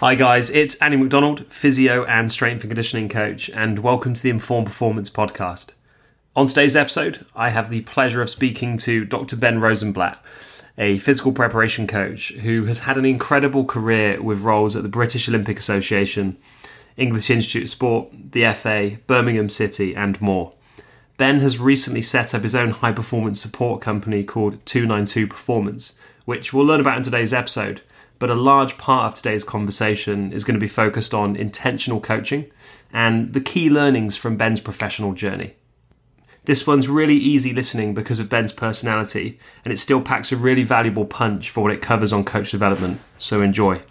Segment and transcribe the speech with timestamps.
[0.00, 4.30] Hi, guys, it's Andy McDonald, physio and strength and conditioning coach, and welcome to the
[4.30, 5.72] Informed Performance Podcast.
[6.36, 9.34] On today's episode, I have the pleasure of speaking to Dr.
[9.34, 10.24] Ben Rosenblatt,
[10.78, 15.28] a physical preparation coach who has had an incredible career with roles at the British
[15.28, 16.36] Olympic Association,
[16.96, 20.52] English Institute of Sport, the FA, Birmingham City, and more.
[21.16, 26.52] Ben has recently set up his own high performance support company called 292 Performance, which
[26.52, 27.80] we'll learn about in today's episode
[28.18, 32.50] but a large part of today's conversation is going to be focused on intentional coaching
[32.92, 35.54] and the key learnings from Ben's professional journey.
[36.44, 40.62] This one's really easy listening because of Ben's personality, and it still packs a really
[40.62, 43.82] valuable punch for what it covers on coach development, so enjoy.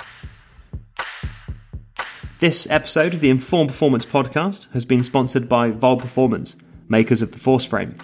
[2.40, 6.56] This episode of the Informed Performance podcast has been sponsored by VALD Performance,
[6.90, 7.96] makers of the Force Frame.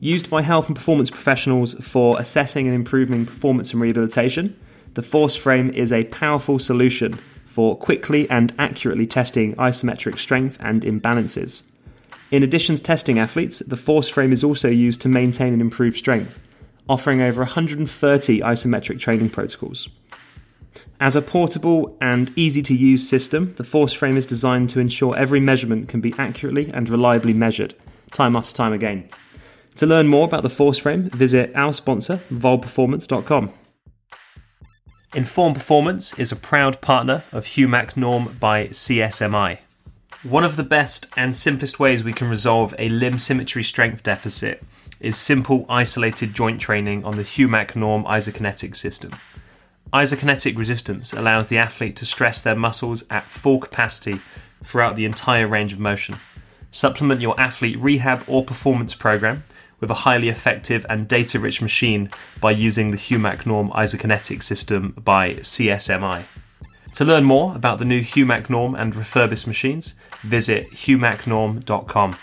[0.00, 4.58] Used by health and performance professionals for assessing and improving performance and rehabilitation,
[4.94, 10.82] the Force Frame is a powerful solution for quickly and accurately testing isometric strength and
[10.82, 11.62] imbalances.
[12.30, 15.96] In addition to testing athletes, the Force Frame is also used to maintain and improve
[15.96, 16.38] strength,
[16.88, 19.88] offering over 130 isometric training protocols.
[21.00, 25.16] As a portable and easy to use system, the Force Frame is designed to ensure
[25.16, 27.74] every measurement can be accurately and reliably measured,
[28.12, 29.08] time after time again.
[29.76, 33.52] To learn more about the Force Frame, visit our sponsor, valdperformance.com.
[35.12, 39.58] Informed Performance is a proud partner of HUMAC Norm by CSMI.
[40.22, 44.62] One of the best and simplest ways we can resolve a limb symmetry strength deficit
[45.00, 49.10] is simple isolated joint training on the HUMAC Norm isokinetic system.
[49.92, 54.20] Isokinetic resistance allows the athlete to stress their muscles at full capacity
[54.62, 56.18] throughout the entire range of motion.
[56.70, 59.42] Supplement your athlete rehab or performance program
[59.80, 64.94] with a highly effective and data rich machine by using the HUMAC Norm isokinetic system
[65.02, 66.24] by CSMI.
[66.94, 72.16] To learn more about the new HUMAC Norm and refurbished machines, visit humacnorm.com.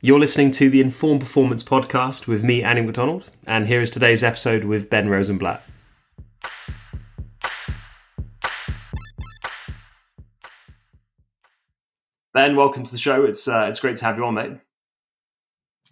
[0.00, 4.24] You're listening to the Informed Performance Podcast with me, Andy McDonald, and here is today's
[4.24, 5.62] episode with Ben Rosenblatt.
[12.34, 13.24] Ben, welcome to the show.
[13.24, 14.56] It's uh, it's great to have you on, mate.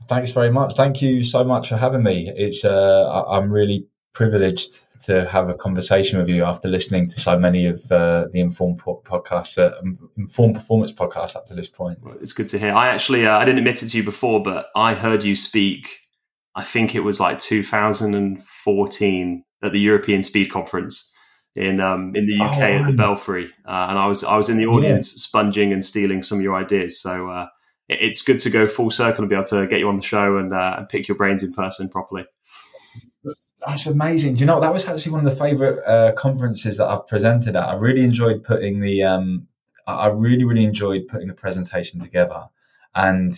[0.08, 0.74] Thanks very much.
[0.74, 2.32] Thank you so much for having me.
[2.36, 7.38] It's uh, I'm really privileged to have a conversation with you after listening to so
[7.38, 9.70] many of uh, the informed podcasts, uh,
[10.18, 11.98] informed performance podcasts up to this point.
[12.02, 12.74] Well, it's good to hear.
[12.74, 16.00] I actually uh, I didn't admit it to you before, but I heard you speak.
[16.54, 21.14] I think it was like 2014 at the European Speed Conference
[21.54, 24.48] in um, in the UK oh, at the Belfry, uh, and I was I was
[24.48, 25.20] in the audience yeah.
[25.20, 27.00] sponging and stealing some of your ideas.
[27.00, 27.46] So uh,
[27.90, 30.36] it's good to go full circle and be able to get you on the show
[30.38, 32.24] and, uh, and pick your brains in person properly.
[33.66, 34.34] That's amazing.
[34.34, 37.56] Do you know that was actually one of the favorite uh, conferences that I've presented
[37.56, 37.68] at.
[37.68, 39.46] I really enjoyed putting the um,
[39.86, 42.48] I really really enjoyed putting the presentation together,
[42.94, 43.32] and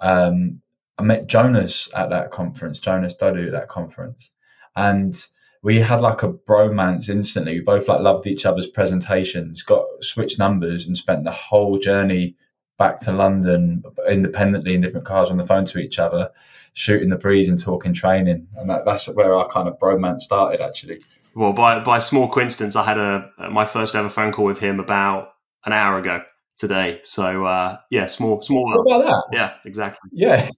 [0.00, 0.60] um,
[0.98, 4.30] I met Jonas at that conference, Jonas Dodoo at that conference,
[4.76, 5.14] and
[5.62, 7.54] we had like a bromance instantly.
[7.54, 12.36] We both like loved each other's presentations, got switched numbers, and spent the whole journey
[12.78, 16.30] back to London independently in different cars on the phone to each other,
[16.72, 18.46] shooting the breeze and talking training.
[18.56, 21.00] And that, that's where our kind of bromance started, actually.
[21.34, 24.78] Well, by by small coincidence, I had a my first ever phone call with him
[24.78, 25.34] about
[25.66, 26.22] an hour ago
[26.56, 27.00] today.
[27.02, 28.64] So uh, yeah, small small.
[28.64, 29.36] What about that?
[29.36, 30.10] Yeah, exactly.
[30.12, 30.48] Yeah.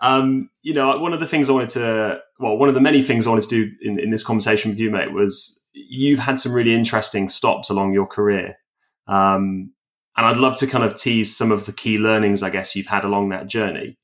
[0.00, 3.02] um, you know, one of the things I wanted to, well, one of the many
[3.02, 6.40] things I wanted to do in, in this conversation with you, mate, was you've had
[6.40, 8.56] some really interesting stops along your career.
[9.06, 9.72] Um,
[10.16, 12.86] and I'd love to kind of tease some of the key learnings, I guess, you've
[12.86, 13.98] had along that journey.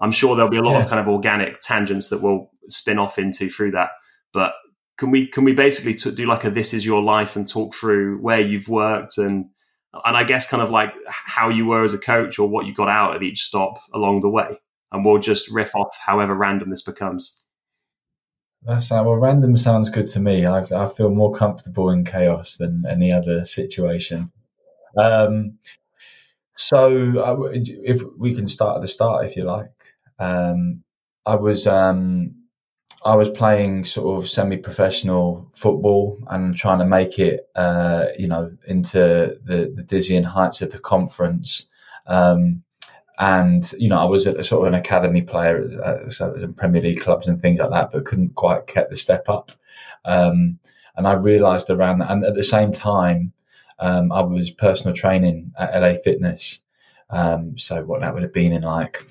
[0.00, 0.84] I'm sure there'll be a lot yeah.
[0.84, 3.90] of kind of organic tangents that we'll spin off into through that.
[4.32, 4.54] But
[4.98, 7.74] can we can we basically t- do like a this is your life and talk
[7.74, 9.46] through where you've worked and
[10.04, 12.74] and I guess kind of like how you were as a coach or what you
[12.74, 14.60] got out of each stop along the way,
[14.92, 17.42] and we'll just riff off however random this becomes.
[18.62, 20.44] That's uh, well, random sounds good to me.
[20.44, 24.32] I, I feel more comfortable in chaos than any other situation.
[24.96, 25.58] Um,
[26.54, 29.70] so uh, if we can start at the start, if you like,
[30.18, 30.82] um,
[31.26, 32.34] I was um,
[33.04, 38.56] I was playing sort of semi-professional football and trying to make it, uh, you know,
[38.66, 41.68] into the, the dizzying heights of the conference.
[42.06, 42.62] Um,
[43.18, 47.00] and you know, I was a, sort of an academy player, uh, in Premier League
[47.00, 49.52] clubs and things like that, but couldn't quite get the step up.
[50.04, 50.58] Um,
[50.96, 53.32] and I realised around that, and at the same time,
[53.78, 56.60] um, I was personal training at LA Fitness.
[57.10, 59.02] Um, so what that would have been in like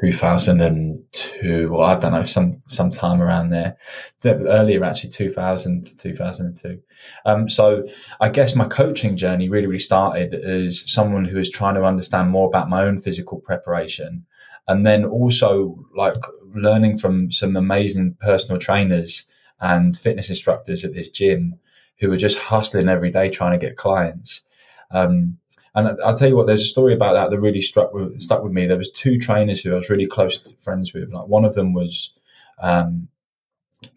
[0.00, 3.76] 2002 or I don't know some some time around there.
[4.24, 6.80] Earlier actually 2000 to 2002
[7.24, 7.86] um, so
[8.20, 12.30] I guess my coaching journey really really started as someone who was trying to understand
[12.30, 14.26] more about my own physical preparation
[14.68, 16.22] and then also like
[16.54, 19.24] learning from some amazing personal trainers
[19.60, 21.58] and fitness instructors at this gym
[22.02, 24.42] who were just hustling every day trying to get clients
[24.90, 25.38] um,
[25.74, 28.42] and I'll tell you what, there's a story about that that really struck with, stuck
[28.42, 28.66] with me.
[28.66, 31.10] There was two trainers who I was really close friends with.
[31.10, 32.12] Like one of them was,
[32.60, 33.08] um,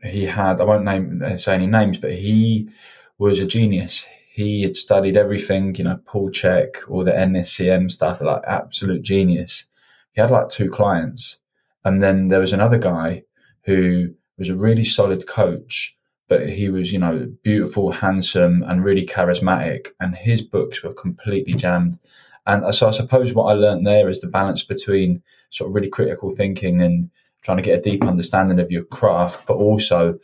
[0.02, 2.70] he had I won't name uh, say any names, but he
[3.18, 4.06] was a genius.
[4.32, 9.66] He had studied everything, you know, Paul Chek, all the NSCM stuff, like absolute genius.
[10.14, 11.40] He had like two clients,
[11.84, 13.24] and then there was another guy
[13.66, 19.06] who was a really solid coach but he was, you know, beautiful, handsome, and really
[19.06, 19.88] charismatic.
[20.00, 22.00] And his books were completely jammed.
[22.48, 25.76] And uh, so I suppose what I learned there is the balance between sort of
[25.76, 27.10] really critical thinking and
[27.44, 30.20] trying to get a deep understanding of your craft, but also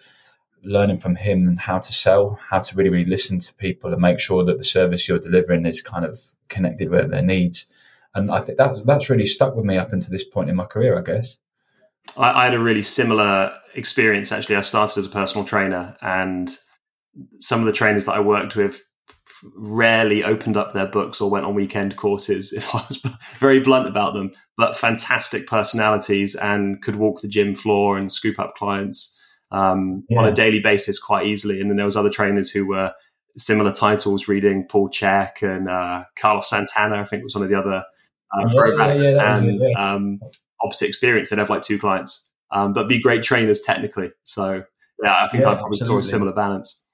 [0.63, 4.01] learning from him and how to sell, how to really, really listen to people and
[4.01, 6.19] make sure that the service you're delivering is kind of
[6.49, 7.65] connected with their needs.
[8.13, 10.65] And I think that that's really stuck with me up until this point in my
[10.65, 11.37] career, I guess.
[12.17, 14.55] I, I had a really similar experience actually.
[14.55, 16.55] I started as a personal trainer, and
[17.39, 18.81] some of the trainers that I worked with
[19.55, 23.03] rarely opened up their books or went on weekend courses if I was
[23.39, 28.39] very blunt about them, but fantastic personalities and could walk the gym floor and scoop
[28.39, 29.19] up clients
[29.51, 30.19] um, yeah.
[30.19, 31.59] on a daily basis quite easily.
[31.59, 32.93] And then there was other trainers who were
[33.37, 37.57] similar titles, reading Paul Chek and uh, Carlos Santana, I think was one of the
[37.57, 37.83] other
[38.33, 39.03] uh, throwbacks.
[39.03, 40.19] Yeah, yeah, and um,
[40.63, 41.29] opposite experience.
[41.29, 44.11] They'd have like two clients, um, but be great trainers technically.
[44.23, 44.63] So
[45.03, 45.99] yeah, I think yeah, I'd probably absolutely.
[45.99, 46.85] a similar balance.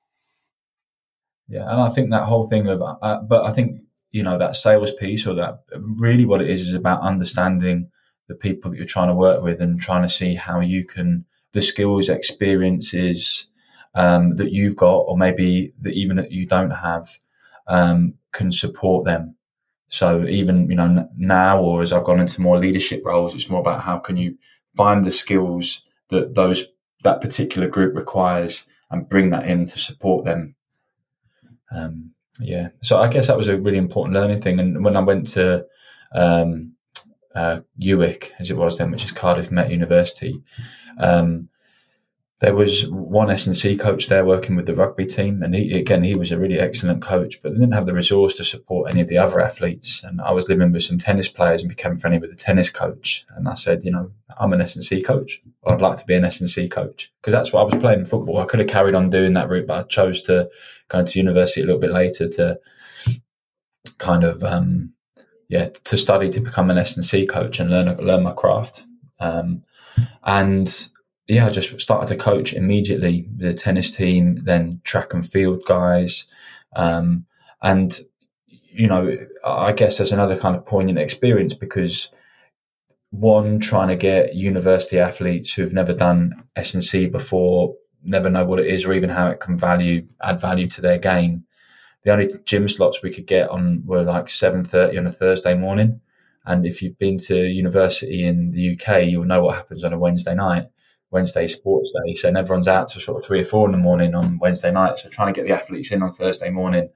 [1.47, 3.81] Yeah, and I think that whole thing of, uh, but I think
[4.11, 7.89] you know that sales piece or that really what it is is about understanding
[8.27, 11.25] the people that you're trying to work with and trying to see how you can
[11.53, 13.47] the skills, experiences
[13.95, 17.07] um, that you've got, or maybe that even that you don't have,
[17.67, 19.36] um, can support them
[19.89, 23.61] so even you know now, or as I've gone into more leadership roles, it's more
[23.61, 24.37] about how can you
[24.75, 26.65] find the skills that those
[27.03, 30.55] that particular group requires and bring that in to support them.
[31.71, 34.59] Um, yeah, so I guess that was a really important learning thing.
[34.59, 35.65] And when I went to
[36.13, 36.73] um,
[37.35, 40.41] uh, UWIC, as it was then, which is Cardiff Met University,
[40.99, 41.49] um,
[42.39, 46.13] there was one S&C coach there working with the rugby team, and he again he
[46.13, 49.07] was a really excellent coach, but they didn't have the resource to support any of
[49.07, 50.03] the other athletes.
[50.03, 53.25] And I was living with some tennis players and became friendly with the tennis coach.
[53.35, 55.41] And I said, you know, I'm an S&C coach.
[55.65, 58.37] I'd like to be an S&C coach because that's what I was playing football.
[58.37, 60.47] I could have carried on doing that route, but I chose to
[60.89, 62.59] go into university a little bit later to
[63.97, 64.93] kind of um,
[65.49, 68.85] yeah to study to become an S&C coach and learn learn my craft.
[69.19, 69.63] Um,
[70.23, 70.89] and
[71.27, 76.25] yeah, I just started to coach immediately the tennis team, then track and field guys.
[76.75, 77.25] Um,
[77.61, 77.99] and,
[78.47, 79.13] you know,
[79.45, 82.09] I guess there's another kind of poignant experience because
[83.11, 88.67] one, trying to get university athletes who've never done S&C before, never know what it
[88.67, 91.43] is or even how it can value, add value to their game.
[92.03, 95.99] The only gym slots we could get on were like 7.30 on a Thursday morning.
[96.45, 99.99] And if you've been to university in the UK, you'll know what happens on a
[99.99, 100.69] Wednesday night
[101.11, 102.13] Wednesday sports day.
[102.13, 104.99] So everyone's out to sort of three or four in the morning on Wednesday night.
[104.99, 106.89] So trying to get the athletes in on Thursday morning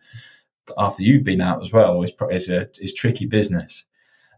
[0.78, 3.86] after you've been out as well is, is a is tricky business.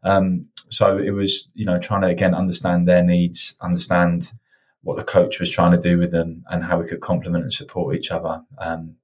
[0.04, 4.32] Um, so it was, you know, trying to again understand their needs, understand
[4.82, 7.54] what the coach was trying to do with them, and how we could complement and
[7.54, 8.44] support each other.
[8.58, 8.96] Um,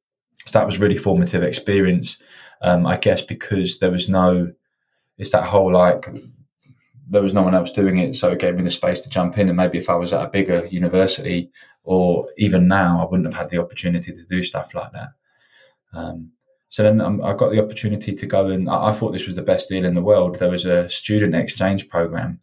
[0.45, 2.17] so that was really formative experience,
[2.61, 4.51] um, I guess, because there was no,
[5.17, 6.07] it's that whole like
[7.09, 9.37] there was no one else doing it, so it gave me the space to jump
[9.37, 9.47] in.
[9.49, 11.51] And maybe if I was at a bigger university,
[11.83, 15.09] or even now, I wouldn't have had the opportunity to do stuff like that.
[15.93, 16.31] Um,
[16.69, 19.41] so then I got the opportunity to go and I, I, thought this was the
[19.41, 20.37] best deal in the world.
[20.37, 22.39] There was a student exchange program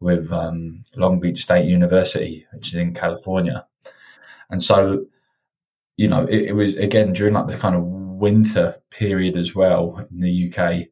[0.00, 3.66] with um, Long Beach State University, which is in California,
[4.48, 5.04] and so
[5.98, 10.06] you know it, it was again during like the kind of winter period as well
[10.10, 10.86] in the UK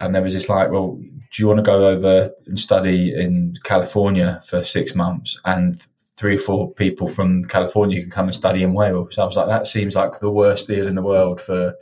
[0.00, 3.54] and there was this like, well, do you want to go over and study in
[3.64, 5.40] California for six months?
[5.44, 5.84] And
[6.16, 9.14] three or four people from California can come and study in Wales.
[9.14, 11.74] So I was like, that seems like the worst deal in the world for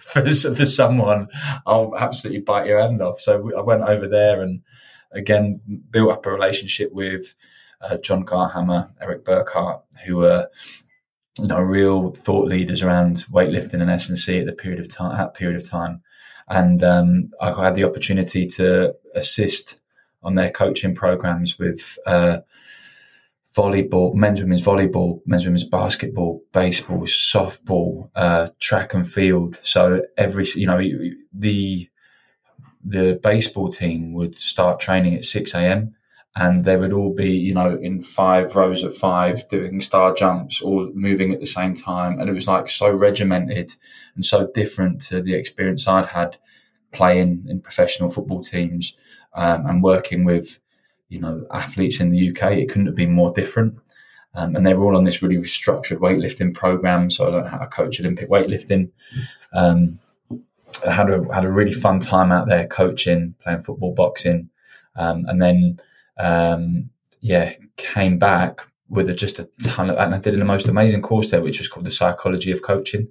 [0.06, 1.28] for, for someone.
[1.66, 3.20] I'll absolutely bite your hand off.
[3.20, 4.62] So I went over there and
[5.12, 7.34] again built up a relationship with
[7.82, 10.48] uh, John Garhammer, Eric Burkhart, who were
[11.40, 14.90] you know real thought leaders around weightlifting and S and C at the period of
[14.90, 15.20] time.
[15.20, 16.02] At period of time,
[16.48, 19.80] and um, I had the opportunity to assist
[20.24, 22.40] on their coaching programs with uh,
[23.56, 29.60] volleyball, men's women's volleyball, men's women's basketball, baseball, softball, uh, track and field.
[29.64, 30.82] So every you know
[31.34, 31.90] the
[32.84, 35.96] the baseball team would start training at six a.m.
[36.40, 40.62] and they would all be you know in five rows of five doing star jumps,
[40.62, 43.76] all moving at the same time, and it was like so regimented
[44.16, 46.38] and so different to the experience I'd had
[46.92, 48.96] playing in professional football teams
[49.34, 50.60] um, and working with
[51.10, 52.52] you know athletes in the UK.
[52.54, 53.80] It couldn't have been more different.
[54.36, 57.10] Um, and they were all on this really structured weightlifting program.
[57.10, 58.92] So I learned how to coach Olympic weightlifting.
[59.52, 60.00] Um,
[60.88, 64.50] I had a had a really fun time out there coaching, playing football, boxing,
[64.96, 65.80] um, and then
[66.20, 66.90] um,
[67.22, 69.98] yeah, came back with a, just a ton of.
[69.98, 73.08] And I did the most amazing course there, which was called the Psychology of Coaching,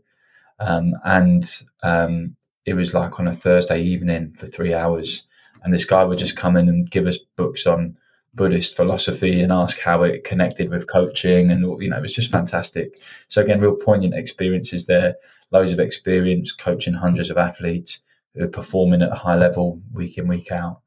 [0.61, 1.45] um, and
[1.83, 5.25] um, it was like on a Thursday evening for three hours
[5.67, 7.97] and this guy would just come in and give us books on
[8.35, 12.31] Buddhist philosophy and ask how it connected with coaching, and you know, it was just
[12.31, 13.01] fantastic.
[13.27, 15.17] So again, real poignant experiences there.
[15.51, 17.99] Loads of experience coaching hundreds of athletes
[18.35, 20.83] who are performing at a high level week in week out.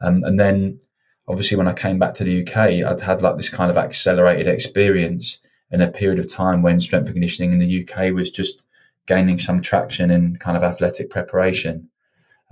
[0.00, 0.80] Um, and then,
[1.28, 4.48] obviously, when I came back to the UK, I'd had like this kind of accelerated
[4.48, 5.38] experience
[5.70, 8.64] in a period of time when strength and conditioning in the UK was just
[9.06, 11.88] gaining some traction in kind of athletic preparation.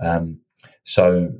[0.01, 0.39] Um,
[0.83, 1.31] so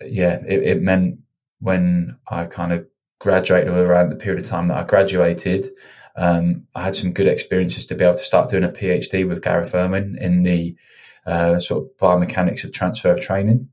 [0.00, 1.18] yeah, it, it meant
[1.60, 2.86] when I kind of
[3.18, 5.68] graduated around the period of time that I graduated,
[6.16, 9.42] um, I had some good experiences to be able to start doing a PhD with
[9.42, 10.76] Gareth Irwin in the
[11.24, 13.68] uh, sort of biomechanics of transfer of training.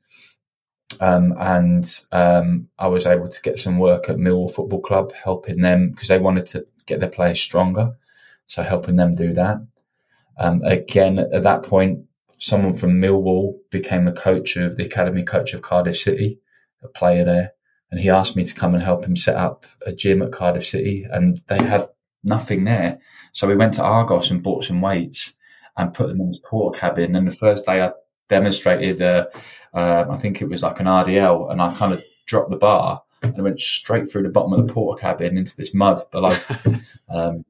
[0.99, 5.61] Um, and um, I was able to get some work at Millwall Football Club, helping
[5.61, 7.91] them because they wanted to get their players stronger.
[8.47, 9.57] So helping them do that.
[10.39, 11.99] Um, again, at that point,
[12.39, 16.39] someone from Millwall became a coach of the academy coach of Cardiff City,
[16.81, 17.51] a player there,
[17.91, 20.65] and he asked me to come and help him set up a gym at Cardiff
[20.65, 21.87] City, and they had
[22.23, 22.99] nothing there.
[23.33, 25.33] So we went to Argos and bought some weights
[25.77, 27.17] and put them in his Portakabin.
[27.17, 27.91] And the first day I
[28.29, 29.27] demonstrated, uh,
[29.73, 33.01] uh, I think it was like an RDL, and I kind of dropped the bar
[33.21, 36.35] and I went straight through the bottom of the Portakabin into this mud below.
[37.09, 37.45] um,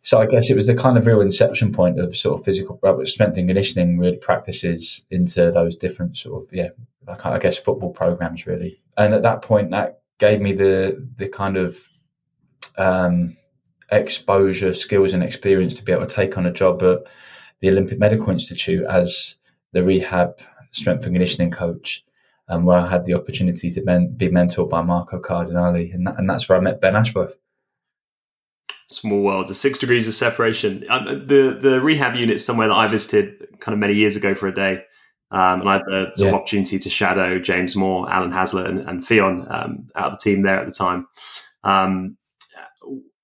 [0.00, 2.80] so I guess it was the kind of real inception point of sort of physical
[3.04, 6.70] strength and conditioning really practices into those different sort of yeah,
[7.06, 8.80] I guess football programs really.
[8.96, 11.78] And at that point, that gave me the the kind of
[12.78, 13.36] um,
[13.90, 17.00] exposure, skills, and experience to be able to take on a job at
[17.60, 19.36] the Olympic Medical Institute as
[19.72, 20.38] the rehab
[20.72, 22.04] strength and conditioning coach.
[22.48, 26.18] Um, where I had the opportunity to ben, be mentored by Marco Cardinale, and, that,
[26.18, 27.36] and that's where I met Ben Ashworth
[28.90, 30.84] small worlds, six degrees of separation.
[30.90, 34.34] Um, the the rehab unit is somewhere that I visited kind of many years ago
[34.34, 34.82] for a day.
[35.32, 36.28] Um, and I had the sort yeah.
[36.28, 40.30] of opportunity to shadow James Moore, Alan Hasler, and, and Fionn um, out of the
[40.30, 41.06] team there at the time.
[41.62, 42.16] Um,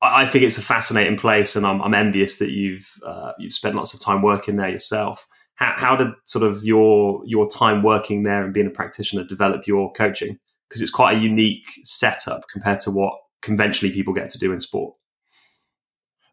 [0.01, 3.75] I think it's a fascinating place, and I'm, I'm envious that you've uh, you've spent
[3.75, 5.27] lots of time working there yourself.
[5.57, 9.67] How, how, did sort of your your time working there and being a practitioner develop
[9.67, 10.39] your coaching?
[10.69, 14.61] Because it's quite a unique setup compared to what conventionally people get to do in
[14.61, 14.97] sport.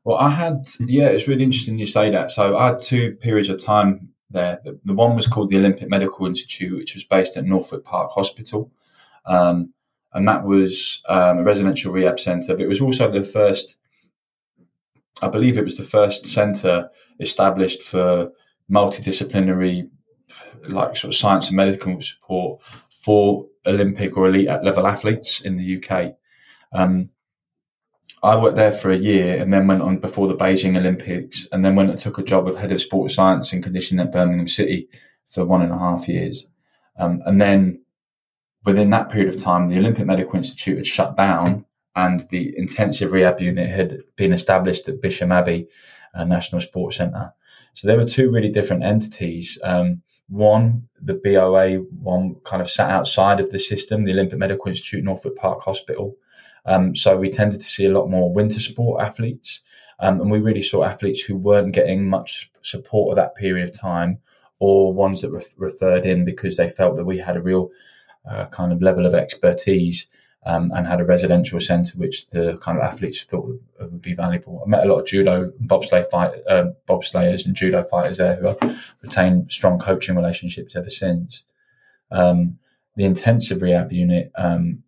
[0.03, 2.31] Well, I had, yeah, it's really interesting you say that.
[2.31, 4.59] So I had two periods of time there.
[4.63, 8.11] The, the one was called the Olympic Medical Institute, which was based at Northwick Park
[8.11, 8.69] Hospital.
[9.25, 9.73] Um,
[10.13, 12.53] and that was um, a residential rehab centre.
[12.53, 13.77] But it was also the first,
[15.21, 16.89] I believe it was the first centre
[17.19, 18.31] established for
[18.73, 19.89] multidisciplinary,
[20.67, 25.77] like sort of science and medical support for Olympic or elite level athletes in the
[25.77, 26.15] UK.
[26.73, 27.09] Um,
[28.23, 31.63] I worked there for a year and then went on before the Beijing Olympics and
[31.63, 34.47] then went and took a job of head of sports science and conditioning at Birmingham
[34.47, 34.87] City
[35.27, 36.47] for one and a half years.
[36.97, 37.81] Um, and then
[38.63, 41.65] within that period of time, the Olympic Medical Institute had shut down
[41.95, 45.67] and the intensive rehab unit had been established at Bisham Abbey
[46.13, 47.33] uh, National Sports Centre.
[47.73, 49.57] So there were two really different entities.
[49.63, 54.69] Um, one, the BOA, one kind of sat outside of the system, the Olympic Medical
[54.69, 56.15] Institute, Northwick Park Hospital.
[56.65, 59.61] Um, so we tended to see a lot more winter sport athletes.
[59.99, 63.77] Um, and we really saw athletes who weren't getting much support at that period of
[63.79, 64.19] time
[64.59, 67.69] or ones that were referred in because they felt that we had a real
[68.29, 70.07] uh, kind of level of expertise
[70.45, 73.59] um, and had a residential centre which the kind of athletes thought would,
[74.01, 74.61] be valuable.
[74.65, 78.47] I met a lot of judo, bobsleigh fight, uh, bobsleighers and judo fighters there who
[78.47, 81.43] have retained strong coaching relationships ever since.
[82.09, 82.59] Um,
[82.95, 84.83] the intensive rehab unit um,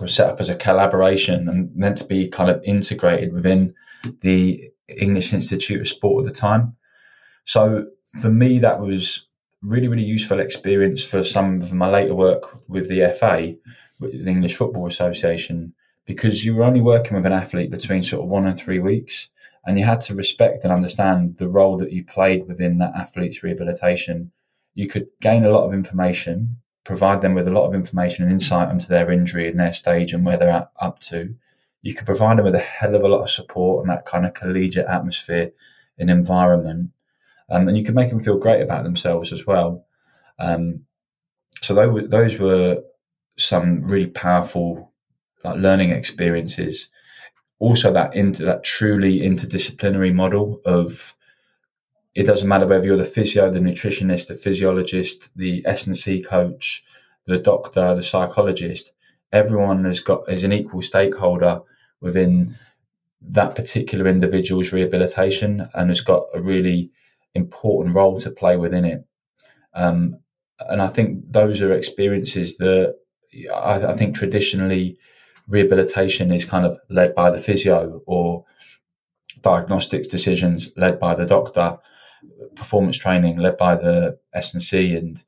[0.00, 3.74] was set up as a collaboration and meant to be kind of integrated within
[4.20, 6.76] the English Institute of Sport at the time.
[7.44, 7.86] So
[8.20, 9.27] for me, that was
[9.62, 13.54] really, really useful experience for some of my later work with the FA,
[14.00, 15.74] with the English Football Association,
[16.06, 19.28] because you were only working with an athlete between sort of one and three weeks,
[19.66, 23.42] and you had to respect and understand the role that you played within that athlete's
[23.42, 24.30] rehabilitation.
[24.74, 28.32] You could gain a lot of information, provide them with a lot of information and
[28.32, 31.34] insight into their injury and their stage and where they're up to.
[31.82, 34.24] You could provide them with a hell of a lot of support and that kind
[34.24, 35.52] of collegiate atmosphere
[35.98, 36.90] and environment
[37.50, 39.84] um, and you can make them feel great about themselves as well.
[40.38, 40.84] Um,
[41.60, 42.82] so those, those were
[43.36, 44.92] some really powerful
[45.44, 46.88] like, learning experiences.
[47.58, 51.14] Also, that into that truly interdisciplinary model of
[52.14, 56.22] it doesn't matter whether you're the physio, the nutritionist, the physiologist, the S and C
[56.22, 56.84] coach,
[57.26, 58.92] the doctor, the psychologist.
[59.32, 61.60] Everyone has got is an equal stakeholder
[62.00, 62.54] within
[63.20, 66.90] that particular individual's rehabilitation and has got a really
[67.38, 69.04] important role to play within it.
[69.74, 70.18] Um,
[70.60, 72.94] and I think those are experiences that
[73.54, 74.98] I, I, think traditionally
[75.46, 78.44] rehabilitation is kind of led by the physio or
[79.42, 81.78] diagnostics decisions led by the doctor,
[82.54, 85.24] performance training led by the S and and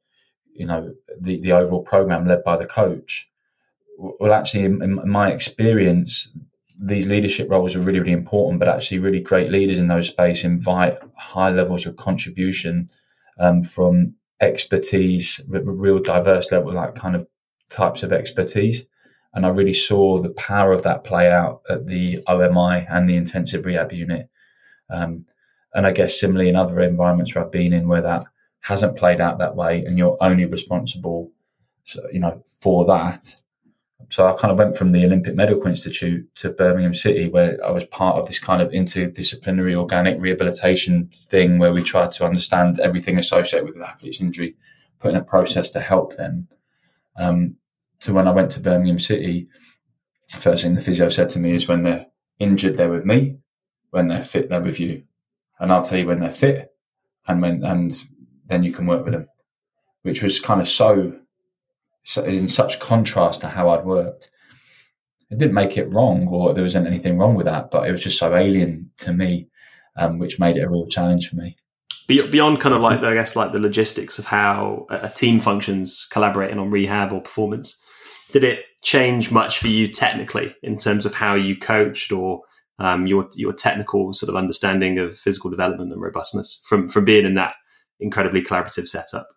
[0.52, 3.28] you know the the overall program led by the coach.
[3.98, 6.32] Well, actually, in, in my experience,
[6.82, 10.44] these leadership roles are really, really important, but actually, really great leaders in those space
[10.44, 12.86] invite high levels of contribution
[13.38, 17.26] um, from expertise, real diverse level, like kind of
[17.68, 18.84] types of expertise.
[19.34, 23.16] And I really saw the power of that play out at the OMI and the
[23.16, 24.28] intensive rehab unit.
[24.88, 25.26] Um,
[25.74, 28.24] and I guess similarly in other environments where I've been in where that
[28.60, 31.30] hasn't played out that way and you're only responsible,
[32.10, 33.36] you know, for that
[34.08, 37.70] so I kind of went from the Olympic Medical Institute to Birmingham City, where I
[37.70, 42.80] was part of this kind of interdisciplinary organic rehabilitation thing where we tried to understand
[42.80, 44.56] everything associated with athlete's injury,
[44.98, 46.48] put in a process to help them.
[47.18, 47.56] Um,
[48.00, 49.48] to when I went to Birmingham City,
[50.28, 52.06] first thing the physio said to me is when they're
[52.38, 53.36] injured, they're with me.
[53.90, 55.02] When they're fit, they're with you.
[55.58, 56.72] And I'll tell you when they're fit
[57.28, 57.92] and when, and
[58.46, 59.28] then you can work with them,
[60.02, 61.20] which was kind of so
[62.24, 64.30] in such contrast to how I'd worked.
[65.30, 68.02] It didn't make it wrong, or there wasn't anything wrong with that, but it was
[68.02, 69.48] just so alien to me,
[69.96, 71.56] um, which made it a real challenge for me.
[72.08, 76.58] Beyond kind of like, I guess, like the logistics of how a team functions collaborating
[76.58, 77.84] on rehab or performance,
[78.32, 82.42] did it change much for you technically in terms of how you coached or
[82.80, 87.26] um, your your technical sort of understanding of physical development and robustness from from being
[87.26, 87.54] in that
[88.00, 89.28] incredibly collaborative setup?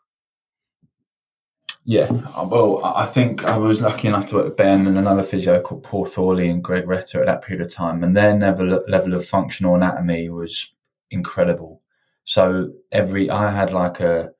[1.86, 5.24] Yeah, uh, well, I think I was lucky enough to work with Ben and another
[5.24, 8.84] physio called Paul Thorley and Greg Retter at that period of time, and their level
[8.88, 10.74] level of functional anatomy was
[11.12, 11.82] incredible.
[12.24, 14.32] So every I had like a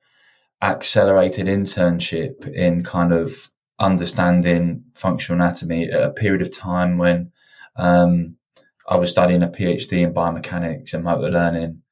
[0.62, 7.30] accelerated internship in kind of understanding functional anatomy at a period of time when
[7.76, 8.36] um,
[8.88, 11.82] I was studying a PhD in biomechanics and motor learning.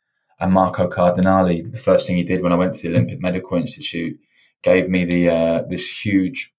[0.41, 3.59] And Marco Cardinale, the first thing he did when I went to the Olympic Medical
[3.59, 4.19] Institute
[4.63, 6.53] gave me the uh, this huge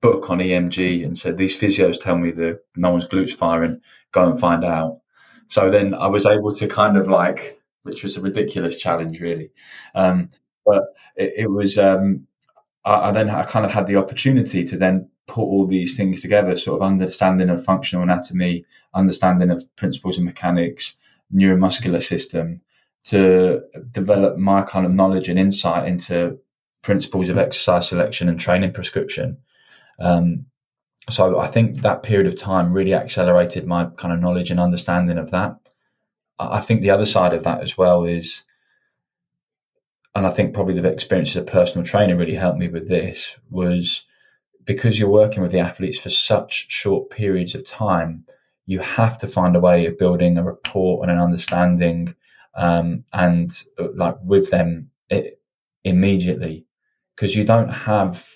[0.00, 3.80] book on EMG and said, "These physios tell me that no one's glutes firing.
[4.12, 5.00] Go and find out."
[5.48, 9.50] So then I was able to kind of like, which was a ridiculous challenge, really,
[9.94, 10.30] um,
[10.64, 10.82] but
[11.16, 11.78] it, it was.
[11.78, 12.26] Um,
[12.84, 16.22] I, I then I kind of had the opportunity to then put all these things
[16.22, 20.94] together, sort of understanding of functional anatomy, understanding of principles of mechanics,
[21.34, 22.60] neuromuscular system,
[23.04, 26.38] to develop my kind of knowledge and insight into
[26.86, 29.38] principles of exercise selection and training prescription.
[29.98, 30.46] Um,
[31.10, 35.18] so I think that period of time really accelerated my kind of knowledge and understanding
[35.18, 35.56] of that.
[36.38, 38.44] I think the other side of that as well is,
[40.14, 43.36] and I think probably the experience as a personal trainer really helped me with this
[43.50, 44.04] was
[44.64, 48.24] because you're working with the athletes for such short periods of time,
[48.66, 52.14] you have to find a way of building a rapport and an understanding,
[52.54, 55.40] um, and uh, like with them it,
[55.84, 56.66] immediately
[57.16, 58.28] because you don't have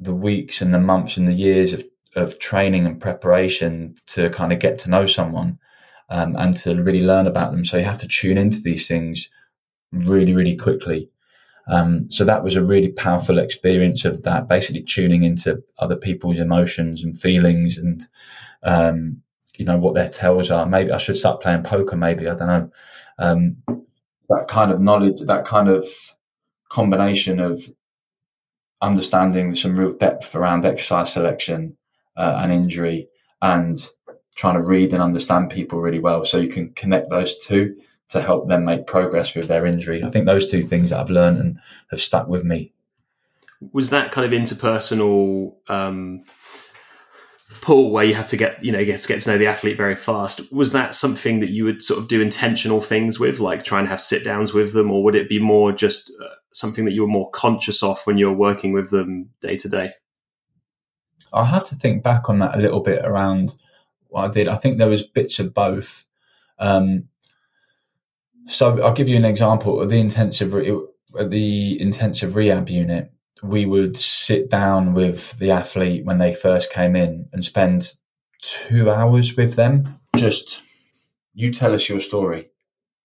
[0.00, 1.84] the weeks and the months and the years of,
[2.16, 5.58] of training and preparation to kind of get to know someone
[6.10, 7.64] um, and to really learn about them.
[7.64, 9.30] So you have to tune into these things
[9.92, 11.10] really, really quickly.
[11.68, 16.38] Um, so that was a really powerful experience of that, basically tuning into other people's
[16.38, 18.06] emotions and feelings and,
[18.62, 19.22] um,
[19.54, 20.66] you know, what their tells are.
[20.66, 21.96] Maybe I should start playing poker.
[21.96, 22.70] Maybe I don't know.
[23.18, 23.56] Um,
[24.28, 25.86] that kind of knowledge, that kind of
[26.68, 27.68] combination of
[28.80, 31.76] understanding some real depth around exercise selection
[32.16, 33.08] uh, and injury
[33.42, 33.90] and
[34.36, 37.74] trying to read and understand people really well so you can connect those two
[38.08, 40.02] to help them make progress with their injury.
[40.02, 41.58] I think those two things that I've learned and
[41.90, 42.72] have stuck with me.
[43.72, 46.24] Was that kind of interpersonal um,
[47.60, 49.76] pull where you have to get you know get to get to know the athlete
[49.76, 50.52] very fast?
[50.52, 53.88] Was that something that you would sort of do intentional things with, like try and
[53.88, 57.02] have sit downs with them, or would it be more just uh, something that you
[57.02, 59.92] were more conscious of when you were working with them day to day?
[61.32, 63.56] I'll have to think back on that a little bit around
[64.08, 64.48] what I did.
[64.48, 66.04] I think there was bits of both.
[66.58, 67.08] Um,
[68.46, 73.12] so I'll give you an example of the intensive the intensive rehab unit.
[73.42, 77.92] We would sit down with the athlete when they first came in and spend
[78.42, 80.00] two hours with them.
[80.16, 80.62] Just
[81.34, 82.50] you tell us your story.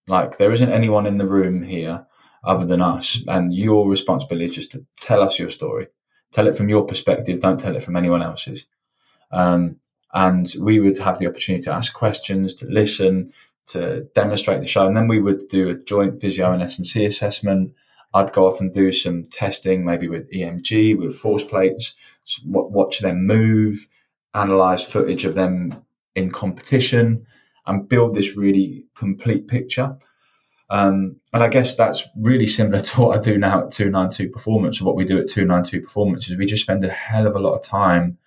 [0.08, 2.06] Like there isn't anyone in the room here
[2.44, 5.86] other than us, and your responsibility is just to tell us your story.
[6.32, 7.40] Tell it from your perspective.
[7.40, 8.66] Don't tell it from anyone else's.
[9.30, 9.76] Um,
[10.12, 13.32] and we would have the opportunity to ask questions, to listen,
[13.66, 14.86] to demonstrate the show.
[14.86, 17.74] And then we would do a joint physio and S&C assessment.
[18.12, 21.94] I'd go off and do some testing, maybe with EMG, with force plates,
[22.44, 23.88] watch them move,
[24.34, 27.26] analyze footage of them in competition,
[27.66, 29.96] and build this really complete picture.
[30.74, 34.80] Um, and I guess that's really similar to what I do now at 292 Performance,
[34.80, 37.38] or what we do at 292 Performance, is we just spend a hell of a
[37.38, 38.18] lot of time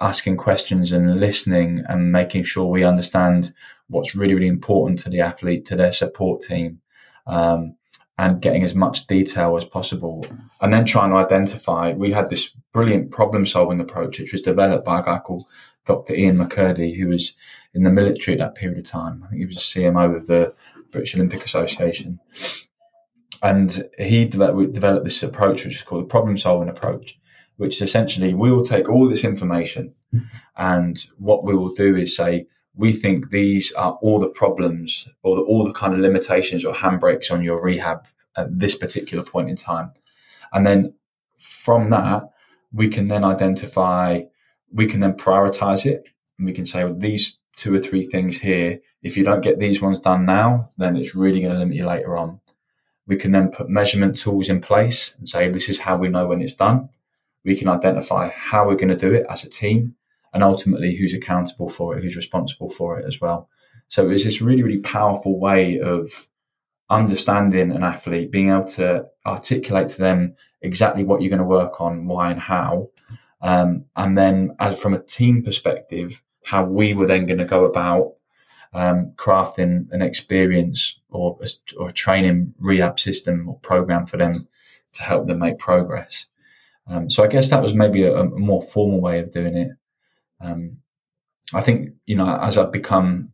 [0.00, 3.52] asking questions and listening and making sure we understand
[3.88, 6.80] what's really, really important to the athlete, to their support team,
[7.26, 7.74] um,
[8.16, 10.24] and getting as much detail as possible.
[10.60, 14.84] And then trying to identify, we had this brilliant problem solving approach, which was developed
[14.84, 15.46] by a guy called
[15.84, 16.14] Dr.
[16.14, 17.34] Ian McCurdie, who was
[17.74, 19.24] in the military at that period of time.
[19.24, 20.54] I think he was a CMO of the
[20.90, 22.18] British Olympic Association.
[23.42, 27.18] And he developed, developed this approach, which is called the problem solving approach,
[27.56, 29.94] which is essentially we will take all this information
[30.56, 35.36] and what we will do is say, we think these are all the problems or
[35.36, 39.50] the, all the kind of limitations or handbrakes on your rehab at this particular point
[39.50, 39.92] in time.
[40.52, 40.94] And then
[41.38, 42.24] from that,
[42.72, 44.22] we can then identify,
[44.72, 48.38] we can then prioritize it and we can say, well, these two or three things
[48.38, 51.76] here, if you don't get these ones done now, then it's really going to limit
[51.76, 52.40] you later on.
[53.06, 56.26] We can then put measurement tools in place and say, this is how we know
[56.26, 56.90] when it's done.
[57.44, 59.96] We can identify how we're going to do it as a team
[60.32, 63.48] and ultimately who's accountable for it, who's responsible for it as well.
[63.88, 66.28] So it's this really, really powerful way of
[66.90, 71.80] understanding an athlete, being able to articulate to them exactly what you're going to work
[71.80, 72.90] on, why and how.
[73.40, 77.64] Um, and then as from a team perspective, how we were then going to go
[77.64, 78.14] about
[78.72, 84.48] um, crafting an experience or a, or a training rehab system or program for them
[84.92, 86.26] to help them make progress.
[86.86, 89.70] Um, so I guess that was maybe a, a, more formal way of doing it
[90.40, 90.78] um,
[91.52, 93.32] I think you know as I've become,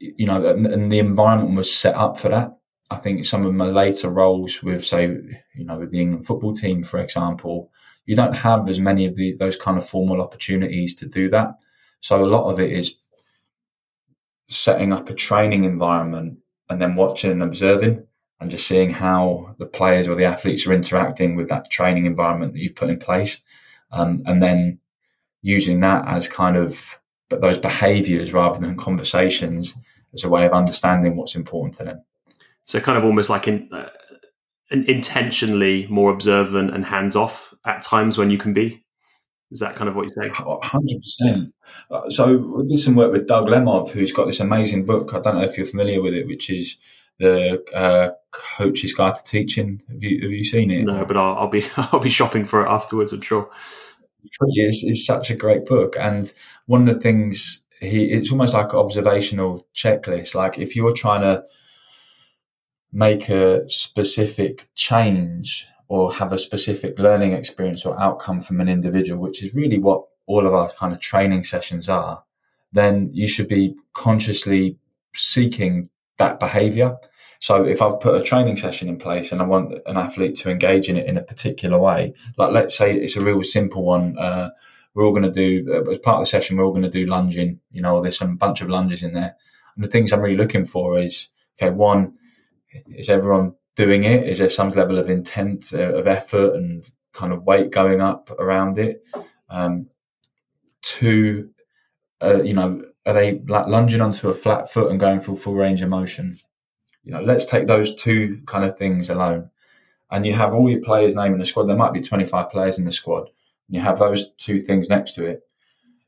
[0.00, 2.56] you know, and the environment was set up for that.
[2.90, 6.52] I think some of my later roles with, say, you know, with the England football
[6.52, 7.72] team, for example,
[8.04, 11.48] you don't have as many of the those kind of formal opportunities to do that.
[12.00, 12.96] So a lot of it is
[14.48, 18.06] setting up a training environment and then watching and observing
[18.40, 22.52] and just seeing how the players or the athletes are interacting with that training environment
[22.52, 23.38] that you've put in place.
[23.92, 24.78] Um, and then
[25.42, 29.74] using that as kind of but those behaviors rather than conversations
[30.14, 32.04] as a way of understanding what's important to them.
[32.64, 33.88] So, kind of almost like in, uh,
[34.70, 38.84] intentionally more observant and hands off at times when you can be.
[39.56, 40.34] Is that kind of what you're saying?
[40.34, 41.54] Hundred percent.
[41.90, 45.14] Uh, so, we did some work with Doug Lemov, who's got this amazing book.
[45.14, 46.76] I don't know if you're familiar with it, which is
[47.18, 49.80] the uh, Coach's Guide to Teaching.
[49.88, 50.84] Have you have you seen it?
[50.84, 53.14] No, but I'll, I'll be I'll be shopping for it afterwards.
[53.14, 53.48] I'm sure
[54.42, 55.96] It's, is such a great book.
[55.98, 56.30] And
[56.66, 60.34] one of the things he, it's almost like an observational checklist.
[60.34, 61.44] Like if you're trying to
[62.92, 69.20] make a specific change or have a specific learning experience or outcome from an individual,
[69.20, 72.24] which is really what all of our kind of training sessions are,
[72.72, 74.76] then you should be consciously
[75.14, 76.96] seeking that behavior.
[77.38, 80.50] So if I've put a training session in place and I want an athlete to
[80.50, 84.18] engage in it in a particular way, like let's say it's a real simple one,
[84.18, 84.50] uh,
[84.94, 86.90] we're all going to do uh, as part of the session, we're all going to
[86.90, 87.60] do lunging.
[87.70, 89.36] You know, there's some bunch of lunges in there,
[89.74, 91.28] and the things I'm really looking for is
[91.60, 91.70] okay.
[91.70, 92.14] One,
[92.88, 94.28] is everyone doing it?
[94.28, 98.30] Is there some level of intent, uh, of effort, and kind of weight going up
[98.30, 99.04] around it?
[99.48, 99.88] Um,
[100.82, 101.50] two,
[102.22, 105.54] uh, you know, are they like lunging onto a flat foot and going full full
[105.54, 106.38] range of motion?
[107.04, 109.50] You know, let's take those two kind of things alone.
[110.10, 111.64] And you have all your players' name in the squad.
[111.64, 113.28] There might be 25 players in the squad.
[113.68, 115.42] And you have those two things next to it.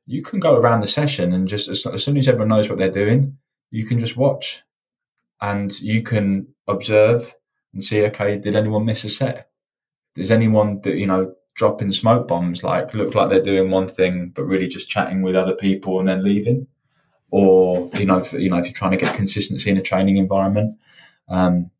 [0.06, 2.78] You can go around the session and just as, as soon as everyone knows what
[2.78, 3.36] they're doing,
[3.70, 4.62] you can just watch.
[5.40, 7.34] and you can observe
[7.74, 9.50] and see, okay, did anyone miss a set?
[10.14, 14.32] Does anyone that you know dropping smoke bombs like look like they're doing one thing
[14.34, 16.66] but really just chatting with other people and then leaving?
[17.30, 20.16] Or you know, if, you know, if you're trying to get consistency in a training
[20.16, 20.78] environment,
[21.28, 21.70] um,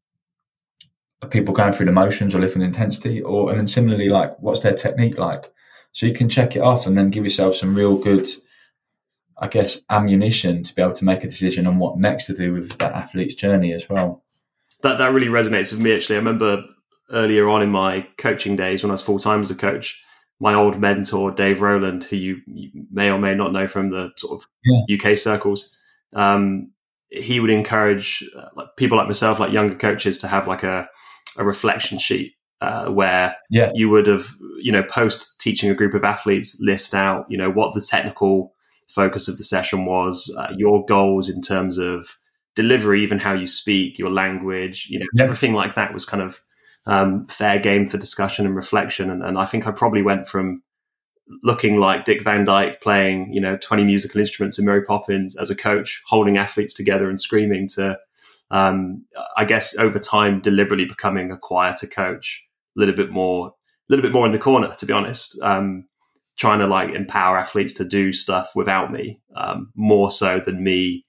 [1.23, 3.23] are people going through the motions or lifting intensity?
[3.23, 5.51] Or and then similarly, like what's their technique like?
[5.93, 8.29] So you can check it off and then give yourself some real good,
[9.39, 12.53] I guess, ammunition to be able to make a decision on what next to do
[12.53, 14.23] with that athlete's journey as well.
[14.83, 15.95] That that really resonates with me.
[15.95, 16.65] Actually, I remember
[17.11, 20.03] earlier on in my coaching days when I was full time as a coach,
[20.41, 24.11] my old mentor Dave Rowland, who you, you, may or may not know from the
[24.17, 24.97] sort of yeah.
[24.97, 25.77] UK circles,
[26.15, 26.71] um,
[27.11, 30.89] he would encourage uh, like people like myself, like younger coaches, to have like a
[31.37, 33.71] a reflection sheet uh, where yeah.
[33.75, 37.51] you would have, you know, post teaching a group of athletes, list out, you know,
[37.51, 38.55] what the technical
[38.89, 42.19] focus of the session was, uh, your goals in terms of
[42.59, 45.23] delivery, even how you speak, your language, you know, yeah.
[45.23, 46.43] everything like that was kind of
[46.87, 49.13] um, fair game for discussion and reflection.
[49.13, 50.61] And, and I think I probably went from
[51.45, 55.51] looking like Dick Van Dyke playing, you know, 20 musical instruments in Mary Poppins as
[55.51, 57.97] a coach, holding athletes together and screaming to,
[58.51, 59.05] um,
[59.37, 62.45] I guess over time, deliberately becoming a quieter coach,
[62.77, 63.53] a little bit more, a
[63.89, 65.41] little bit more in the corner, to be honest.
[65.43, 65.85] Um,
[66.37, 71.05] trying to like empower athletes to do stuff without me, um, more so than me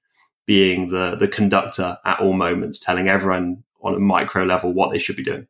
[0.49, 4.97] being the the conductor at all moments, telling everyone on a micro level what they
[4.97, 5.45] should be doing.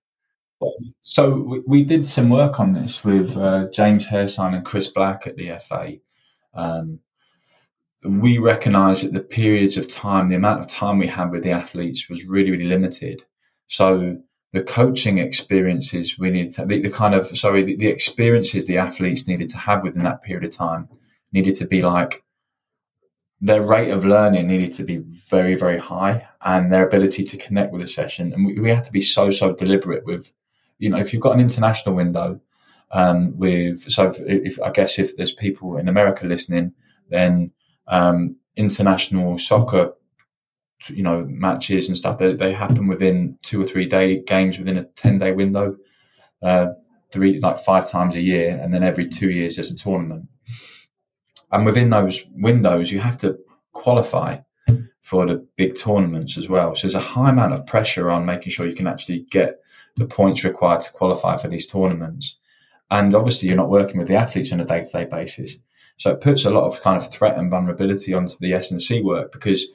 [1.04, 5.26] So we, we did some work on this with uh, James Hairsign and Chris Black
[5.26, 5.94] at the FA.
[6.54, 7.00] Um,
[8.04, 11.52] we recognised that the periods of time, the amount of time we had with the
[11.52, 13.24] athletes was really, really limited.
[13.70, 14.18] So
[14.52, 18.78] the coaching experiences we needed to, the, the kind of, sorry, the, the, experiences the
[18.78, 20.90] athletes needed to have within that period of time
[21.32, 22.22] needed to be like,
[23.42, 27.72] their rate of learning needed to be very, very high and their ability to connect
[27.72, 28.34] with a session.
[28.34, 30.32] And we, we had to be so, so deliberate with
[30.80, 32.40] you know, if you've got an international window
[32.92, 36.74] um, with, so if, if, I guess if there's people in America listening,
[37.10, 37.52] then
[37.88, 39.94] um, international soccer,
[40.88, 44.78] you know, matches and stuff, they, they, happen within two or three day games within
[44.78, 45.76] a 10 day window,
[46.42, 46.68] uh,
[47.12, 48.58] three, like five times a year.
[48.62, 50.28] And then every two years there's a tournament.
[51.52, 53.40] And within those windows, you have to
[53.74, 54.38] qualify
[55.02, 56.76] for the big tournaments as well.
[56.76, 59.60] So there's a high amount of pressure on making sure you can actually get
[59.96, 62.38] the points required to qualify for these tournaments.
[62.92, 65.56] And obviously, you're not working with the athletes on a day to day basis.
[65.98, 69.32] So it puts a lot of kind of threat and vulnerability onto the S&C work
[69.32, 69.66] because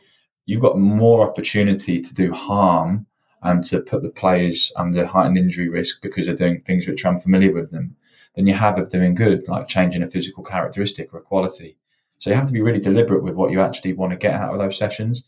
[0.47, 3.07] you've got more opportunity to do harm
[3.43, 7.13] and to put the players under heightened injury risk because they're doing things which are
[7.13, 7.95] unfamiliar with them
[8.35, 11.77] than you have of doing good, like changing a physical characteristic or a quality.
[12.19, 14.53] So you have to be really deliberate with what you actually want to get out
[14.53, 15.25] of those sessions.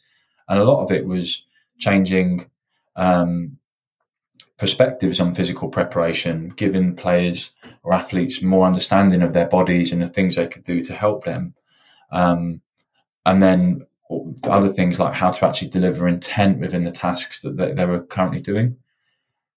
[0.48, 1.44] And a lot of it was
[1.78, 2.48] changing
[2.96, 3.58] um,
[4.58, 10.08] perspectives on physical preparation, giving players or athletes more understanding of their bodies and the
[10.08, 11.54] things they could do to help them.
[12.10, 12.60] Um,
[13.26, 13.86] and then
[14.44, 18.00] other things like how to actually deliver intent within the tasks that they, they were
[18.00, 18.76] currently doing.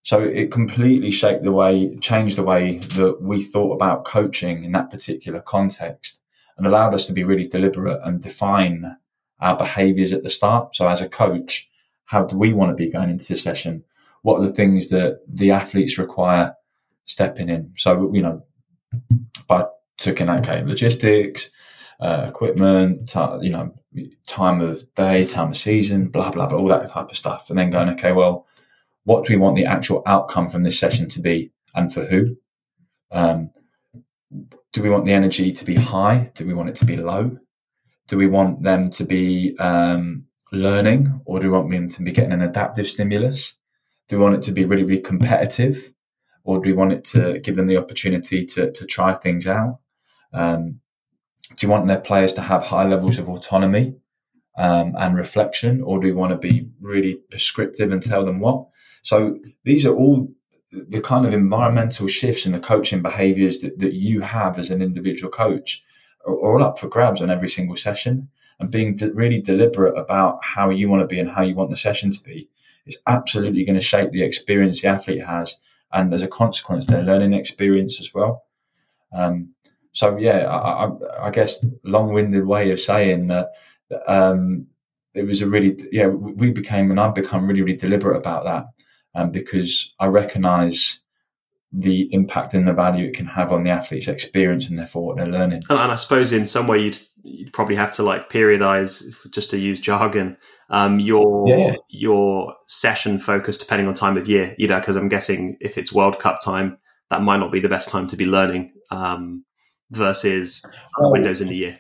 [0.04, 4.72] So it completely shaped the way, changed the way that we thought about coaching in
[4.72, 6.22] that particular context
[6.58, 8.98] and allowed us to be really deliberate and define
[9.40, 10.76] our behaviors at the start.
[10.76, 11.70] So as a coach,
[12.06, 13.84] how do we want to be going into the session?
[14.22, 16.56] what are the things that the athletes require
[17.06, 17.74] stepping in.
[17.78, 18.44] So, you know,
[19.48, 19.66] by
[19.98, 21.50] took in that case, logistics,
[22.00, 23.74] uh, equipment, t- you know,
[24.28, 27.50] time of day, time of season, blah, blah, blah, all that type of stuff.
[27.50, 28.46] And then going, okay, well,
[29.10, 32.36] what do we want the actual outcome from this session to be and for who?
[33.12, 33.50] Um,
[34.72, 36.32] do we want the energy to be high?
[36.36, 37.36] Do we want it to be low?
[38.08, 42.12] Do we want them to be um, learning or do we want them to be
[42.12, 43.56] getting an adaptive stimulus?
[44.10, 45.92] Do we want it to be really, really competitive,
[46.44, 49.80] or do we want it to give them the opportunity to to try things out?
[50.34, 50.82] Um,
[51.56, 53.96] do you want their players to have high levels of autonomy
[54.56, 58.68] um, and reflection, or do we want to be really prescriptive and tell them what?
[59.04, 60.32] So these are all
[60.72, 64.82] the kind of environmental shifts in the coaching behaviors that, that you have as an
[64.82, 65.84] individual coach
[66.26, 68.30] are, are all up for grabs on every single session.
[68.60, 71.70] And being de- really deliberate about how you want to be and how you want
[71.70, 72.50] the session to be
[72.86, 75.56] is absolutely going to shape the experience the athlete has,
[75.94, 78.44] and as a consequence, their learning experience as well.
[79.14, 79.54] Um,
[79.94, 83.52] so yeah, I, I, I guess long-winded way of saying that
[84.08, 84.68] um,
[85.14, 88.66] it was a really yeah we became and I've become really really deliberate about that,
[89.20, 91.00] um, because I recognise
[91.72, 95.18] the impact and the value it can have on the athlete's experience and therefore what
[95.18, 95.62] they're learning.
[95.70, 99.50] And, and I suppose in some way you'd you'd probably have to like periodize just
[99.50, 100.38] to use jargon
[100.70, 101.76] um, your yeah.
[101.90, 105.92] your session focus depending on time of year you know because i'm guessing if it's
[105.92, 106.78] world cup time
[107.10, 109.44] that might not be the best time to be learning um,
[109.92, 110.64] versus
[110.98, 111.78] well, windows in the year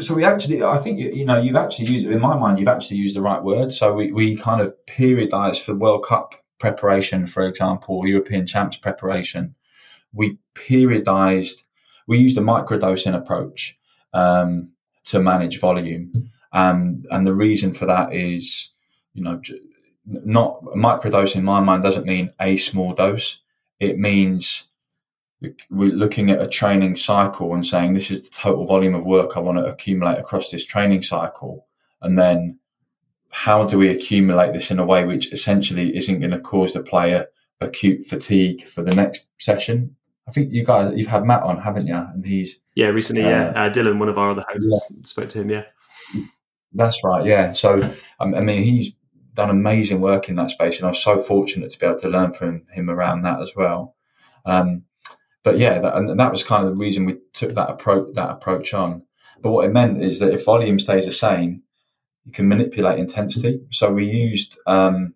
[0.00, 2.96] so we actually i think you know you've actually used in my mind you've actually
[2.96, 7.46] used the right word so we, we kind of periodize for world cup preparation for
[7.46, 9.54] example european champs preparation
[10.12, 11.62] we periodized
[12.06, 13.78] we used a microdosing approach
[14.12, 14.70] um,
[15.04, 16.30] to manage volume.
[16.52, 18.70] Um, and the reason for that is,
[19.14, 19.40] you know,
[20.06, 23.40] not microdose in my mind doesn't mean a small dose.
[23.78, 24.64] It means
[25.70, 29.36] we're looking at a training cycle and saying this is the total volume of work
[29.36, 31.66] I want to accumulate across this training cycle.
[32.02, 32.58] And then
[33.30, 36.82] how do we accumulate this in a way which essentially isn't going to cause the
[36.82, 37.26] player
[37.60, 39.96] acute fatigue for the next session?
[40.28, 41.96] I think you guys you've had Matt on, haven't you?
[41.96, 43.48] And he's yeah, recently, uh, yeah.
[43.50, 45.04] Uh, Dylan, one of our other hosts, yeah.
[45.04, 45.50] spoke to him.
[45.50, 45.64] Yeah,
[46.72, 47.24] that's right.
[47.24, 47.80] Yeah, so
[48.20, 48.92] um, I mean, he's
[49.34, 52.08] done amazing work in that space, and I was so fortunate to be able to
[52.08, 53.96] learn from him around that as well.
[54.44, 54.84] Um,
[55.42, 58.30] but yeah, that, and that was kind of the reason we took that approach that
[58.30, 59.02] approach on.
[59.40, 61.62] But what it meant is that if volume stays the same,
[62.24, 63.60] you can manipulate intensity.
[63.70, 65.14] So we used um,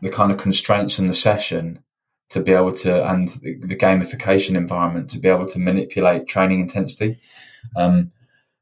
[0.00, 1.84] the kind of constraints in the session
[2.30, 6.60] to be able to, and the, the gamification environment to be able to manipulate training
[6.60, 7.18] intensity.
[7.76, 8.10] Um,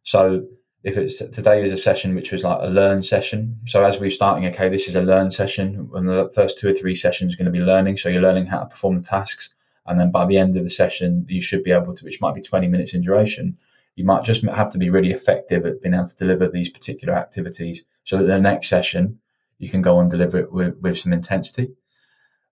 [0.03, 0.47] so
[0.83, 3.61] if it's today is a session which was like a learn session.
[3.67, 6.75] So as we're starting, okay, this is a learn session, and the first two or
[6.75, 7.97] three sessions are going to be learning.
[7.97, 9.55] So you're learning how to perform the tasks,
[9.91, 12.37] and then by the end of the session, you should be able to, which might
[12.37, 13.59] be 20 minutes in duration.
[13.97, 17.15] You might just have to be really effective at being able to deliver these particular
[17.15, 19.19] activities, so that the next session
[19.59, 21.73] you can go and deliver it with, with some intensity.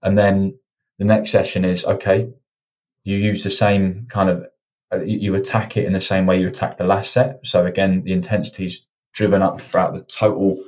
[0.02, 0.58] And then
[0.98, 2.28] the next session is okay,
[3.04, 4.46] you use the same kind of,
[4.92, 7.38] uh, you attack it in the same way you attack the last set.
[7.44, 8.80] So again, the intensity is
[9.12, 10.60] driven up throughout the total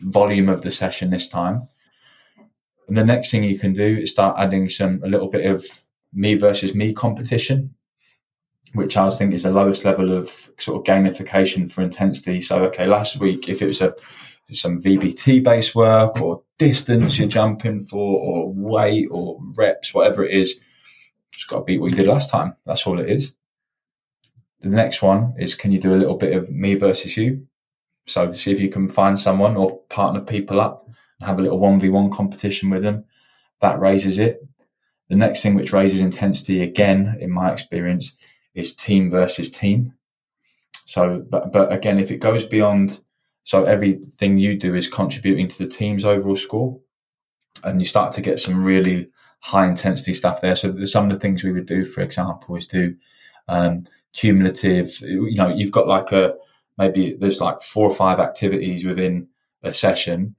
[0.00, 1.62] volume of the session this time.
[2.88, 5.64] And the next thing you can do is start adding some, a little bit of
[6.14, 7.74] me versus me competition,
[8.74, 12.40] which I think is the lowest level of sort of gamification for intensity.
[12.40, 13.94] So, okay, last week, if it was a
[14.50, 20.36] some VBT based work or distance you're jumping for or weight or reps, whatever it
[20.36, 20.60] is,
[21.32, 22.54] just got to beat what you did last time.
[22.66, 23.34] That's all it is.
[24.60, 27.46] The next one is can you do a little bit of me versus you?
[28.06, 30.86] So see if you can find someone or partner people up
[31.20, 33.04] and have a little 1v1 competition with them.
[33.60, 34.46] That raises it.
[35.08, 38.16] The next thing which raises intensity again, in my experience,
[38.54, 39.94] is team versus team.
[40.86, 43.00] So, but, but again, if it goes beyond
[43.44, 46.80] so everything you do is contributing to the team's overall score.
[47.62, 49.08] And you start to get some really
[49.40, 50.56] high intensity stuff there.
[50.56, 52.96] So some of the things we would do, for example, is do
[53.48, 56.34] um, cumulative, you know, you've got like a,
[56.78, 59.28] maybe there's like four or five activities within
[59.62, 60.34] a session.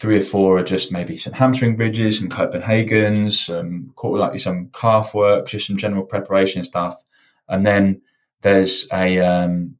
[0.00, 5.14] Three or four are just maybe some hamstring bridges, some Copenhagen's, some like some calf
[5.14, 7.02] work, just some general preparation stuff.
[7.48, 8.00] And then
[8.40, 9.76] there's a, um,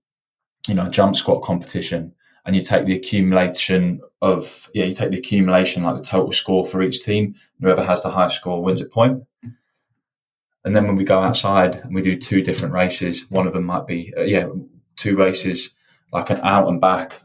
[0.68, 2.12] you know, jump squat competition
[2.44, 6.66] and you take the accumulation of yeah, you take the accumulation like the total score
[6.66, 7.34] for each team.
[7.60, 9.22] Whoever has the highest score wins a point.
[10.64, 13.64] And then when we go outside and we do two different races, one of them
[13.64, 14.48] might be uh, yeah,
[14.96, 15.70] two races
[16.12, 17.22] like an out and back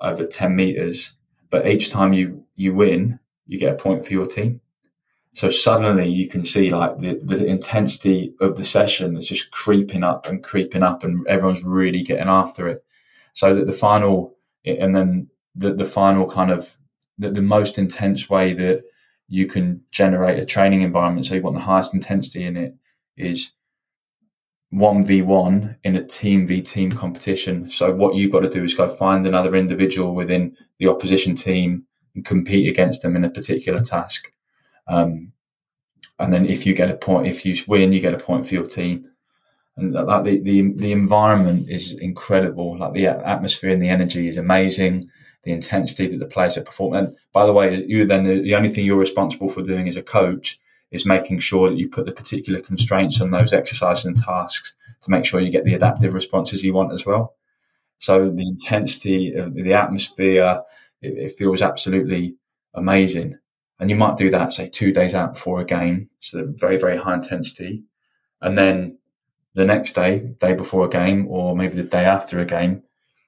[0.00, 1.12] over ten meters.
[1.56, 4.60] But each time you you win, you get a point for your team.
[5.32, 10.04] So suddenly you can see like the, the intensity of the session is just creeping
[10.04, 12.84] up and creeping up, and everyone's really getting after it
[13.32, 16.76] so that the final and then the, the final kind of
[17.16, 18.82] the, the most intense way that
[19.26, 22.74] you can generate a training environment so you want the highest intensity in it
[23.16, 23.52] is
[24.76, 28.88] 1v1 in a team v team competition so what you've got to do is go
[28.88, 31.84] find another individual within the opposition team
[32.14, 34.32] and compete against them in a particular task
[34.88, 35.32] um,
[36.18, 38.54] and then if you get a point if you win you get a point for
[38.54, 39.06] your team
[39.76, 42.78] and the, the the environment is incredible.
[42.78, 45.04] Like the atmosphere and the energy is amazing.
[45.42, 47.06] The intensity that the players are performing.
[47.06, 49.96] And by the way, you then the, the only thing you're responsible for doing as
[49.96, 50.58] a coach
[50.90, 55.10] is making sure that you put the particular constraints on those exercises and tasks to
[55.10, 57.34] make sure you get the adaptive responses you want as well.
[57.98, 60.62] So the intensity of the atmosphere,
[61.02, 62.36] it, it feels absolutely
[62.74, 63.38] amazing.
[63.78, 66.08] And you might do that, say, two days out before a game.
[66.20, 67.84] So very, very high intensity.
[68.40, 68.98] And then
[69.54, 72.82] the next day, day before a game, or maybe the day after a game,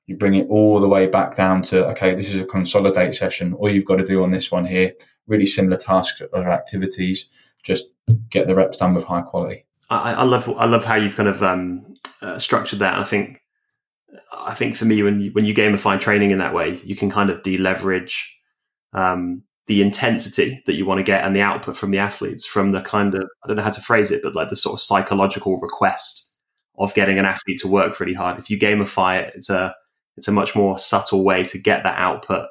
[0.06, 3.52] you bring it all the way back down to okay, this is a consolidate session.
[3.54, 4.92] All you've got to do on this one here,
[5.26, 7.26] really similar tasks or activities,
[7.62, 7.86] just
[8.30, 9.64] get the reps done with high quality.
[9.90, 12.94] I, I, love I love how you've kind of um, uh, structured that.
[12.94, 13.42] And I think
[14.32, 17.10] I think for me, when you, when you gamify training in that way, you can
[17.10, 18.16] kind of deleverage
[18.92, 22.72] um, the intensity that you want to get and the output from the athletes from
[22.72, 24.80] the kind of I don't know how to phrase it, but like the sort of
[24.80, 26.32] psychological request
[26.78, 28.38] of getting an athlete to work really hard.
[28.38, 29.74] If you gamify it, it's a
[30.16, 32.48] it's a much more subtle way to get that output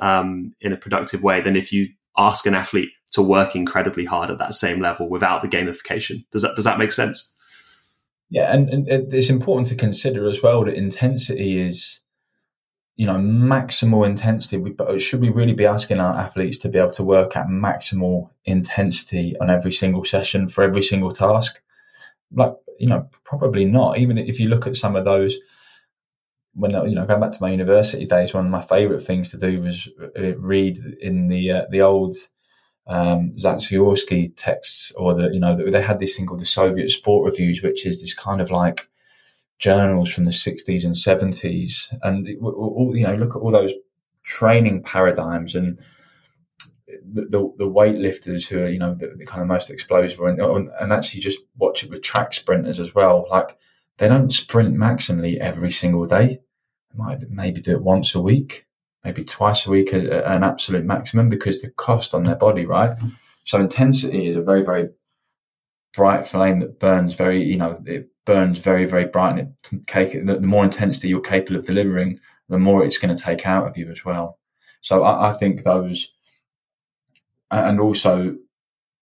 [0.00, 4.30] um, in a productive way than if you ask an athlete to work incredibly hard
[4.30, 6.24] at that same level without the gamification.
[6.32, 7.34] Does that does that make sense?
[8.30, 12.00] Yeah, and, and it's important to consider as well that intensity is,
[12.96, 14.56] you know, maximal intensity.
[14.56, 18.30] We, should we really be asking our athletes to be able to work at maximal
[18.44, 21.60] intensity on every single session for every single task?
[22.32, 23.98] Like, you know, probably not.
[23.98, 25.36] Even if you look at some of those,
[26.54, 29.36] when you know, going back to my university days, one of my favourite things to
[29.36, 29.88] do was
[30.18, 32.16] uh, read in the uh, the old
[32.86, 37.30] um, Zatsiorsky texts, or the you know they had this thing called the Soviet Sport
[37.30, 38.88] Reviews, which is this kind of like
[39.58, 43.72] journals from the 60s and 70s, and all, you know look at all those
[44.22, 45.78] training paradigms and
[46.86, 50.38] the, the, the weightlifters who are you know the, the, kind of most explosive, and,
[50.80, 53.26] and actually just watch it with track sprinters as well.
[53.30, 53.56] Like
[53.96, 56.40] they don't sprint maximally every single day;
[56.92, 58.66] they might maybe do it once a week
[59.04, 62.96] maybe twice a week at an absolute maximum because the cost on their body, right?
[63.44, 64.88] So intensity is a very, very
[65.94, 69.38] bright flame that burns very, you know, it burns very, very bright.
[69.38, 73.22] And it, take, the more intensity you're capable of delivering, the more it's going to
[73.22, 74.38] take out of you as well.
[74.80, 76.12] So I, I think those,
[77.50, 78.36] and also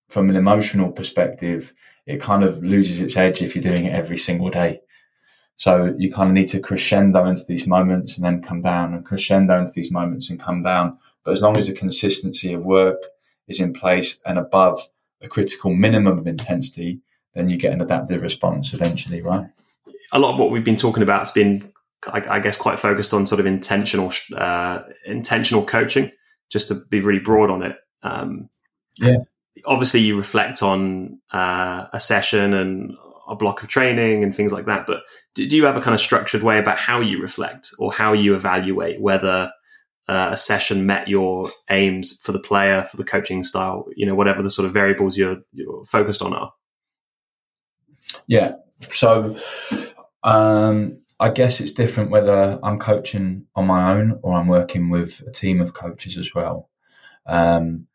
[0.09, 1.73] from an emotional perspective,
[2.07, 4.81] it kind of loses its edge if you're doing it every single day.
[5.63, 9.05] So you kind of need to crescendo into these moments and then come down and
[9.05, 10.99] crescendo into these moments and come down.
[11.23, 13.01] But as long as the consistency of work
[13.47, 14.81] is in place and above
[15.21, 16.99] a critical minimum of intensity,
[17.37, 19.47] then you get an adaptive response eventually, right?
[20.11, 21.73] A lot of what we've been talking about has been,
[22.09, 26.11] I, I guess, quite focused on sort of intentional, uh, intentional coaching.
[26.51, 27.77] Just to be really broad on it.
[28.03, 28.51] Um,
[28.99, 29.19] yeah.
[29.65, 32.97] Obviously, you reflect on uh, a session and
[33.29, 34.87] a block of training and things like that.
[34.87, 35.03] But
[35.35, 38.13] do, do, you have a kind of structured way about how you reflect or how
[38.13, 39.51] you evaluate whether
[40.09, 44.15] uh, a session met your aims for the player, for the coaching style, you know,
[44.15, 46.53] whatever the sort of variables you're, you're focused on are?
[48.27, 48.55] Yeah.
[48.91, 49.39] So,
[50.25, 55.23] um, I guess it's different whether I'm coaching on my own or I'm working with
[55.27, 56.69] a team of coaches as well.
[57.27, 57.87] Um,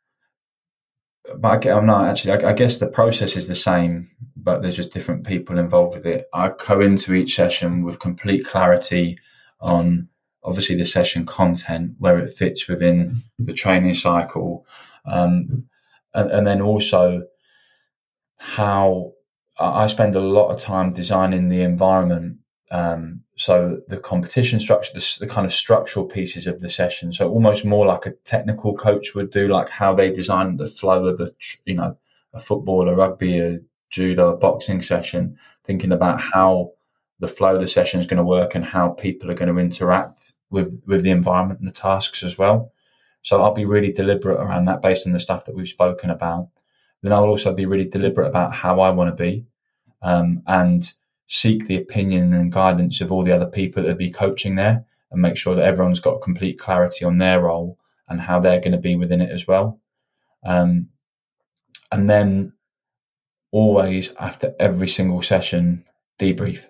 [1.35, 2.43] but I, am not actually.
[2.43, 6.05] I, I, guess the process is the same, but there's just different people involved with
[6.05, 6.27] it.
[6.33, 9.17] I go into each session with complete clarity
[9.59, 10.07] on
[10.43, 14.65] obviously the session content, where it fits within the training cycle,
[15.05, 15.65] um,
[16.13, 17.23] and, and then also
[18.37, 19.13] how
[19.59, 22.37] I spend a lot of time designing the environment
[22.71, 27.13] um, so the competition structure, the, the, kind of structural pieces of the session.
[27.13, 31.05] So almost more like a technical coach would do, like how they design the flow
[31.05, 31.31] of a,
[31.65, 31.95] you know,
[32.33, 33.59] a football, a rugby, a
[33.91, 36.71] judo, a boxing session, thinking about how
[37.19, 39.59] the flow of the session is going to work and how people are going to
[39.59, 42.73] interact with, with the environment and the tasks as well.
[43.21, 46.49] So I'll be really deliberate around that based on the stuff that we've spoken about.
[47.03, 49.45] Then I'll also be really deliberate about how I want to be.
[50.01, 50.91] Um, and
[51.27, 55.21] seek the opinion and guidance of all the other people that be coaching there and
[55.21, 57.77] make sure that everyone's got complete clarity on their role
[58.09, 59.79] and how they're going to be within it as well.
[60.45, 60.89] Um,
[61.91, 62.53] and then
[63.51, 65.85] always after every single session,
[66.19, 66.65] debrief.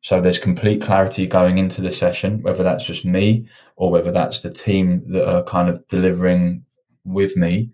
[0.00, 4.42] So there's complete clarity going into the session, whether that's just me or whether that's
[4.42, 6.64] the team that are kind of delivering
[7.04, 7.70] with me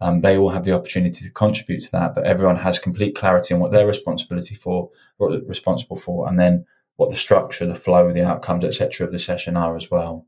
[0.00, 3.52] um, they all have the opportunity to contribute to that, but everyone has complete clarity
[3.52, 6.64] on what they're responsibility for, what they're responsible for, and then
[6.96, 10.26] what the structure, the flow, the outcomes, etc., of the session are as well.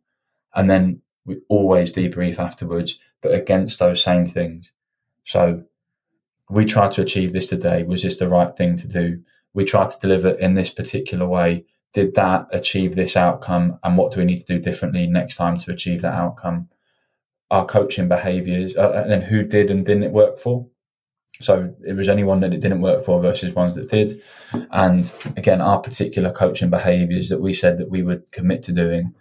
[0.54, 4.72] And then we always debrief afterwards, but against those same things.
[5.24, 5.64] So
[6.50, 7.82] we tried to achieve this today.
[7.82, 9.22] Was this the right thing to do?
[9.54, 11.64] We tried to deliver in this particular way.
[11.94, 13.78] Did that achieve this outcome?
[13.82, 16.68] And what do we need to do differently next time to achieve that outcome?
[17.52, 20.66] Our coaching behaviors uh, and who did and didn't it work for.
[21.42, 24.22] So it was anyone that it didn't work for versus ones that did.
[24.70, 29.14] And again, our particular coaching behaviors that we said that we would commit to doing,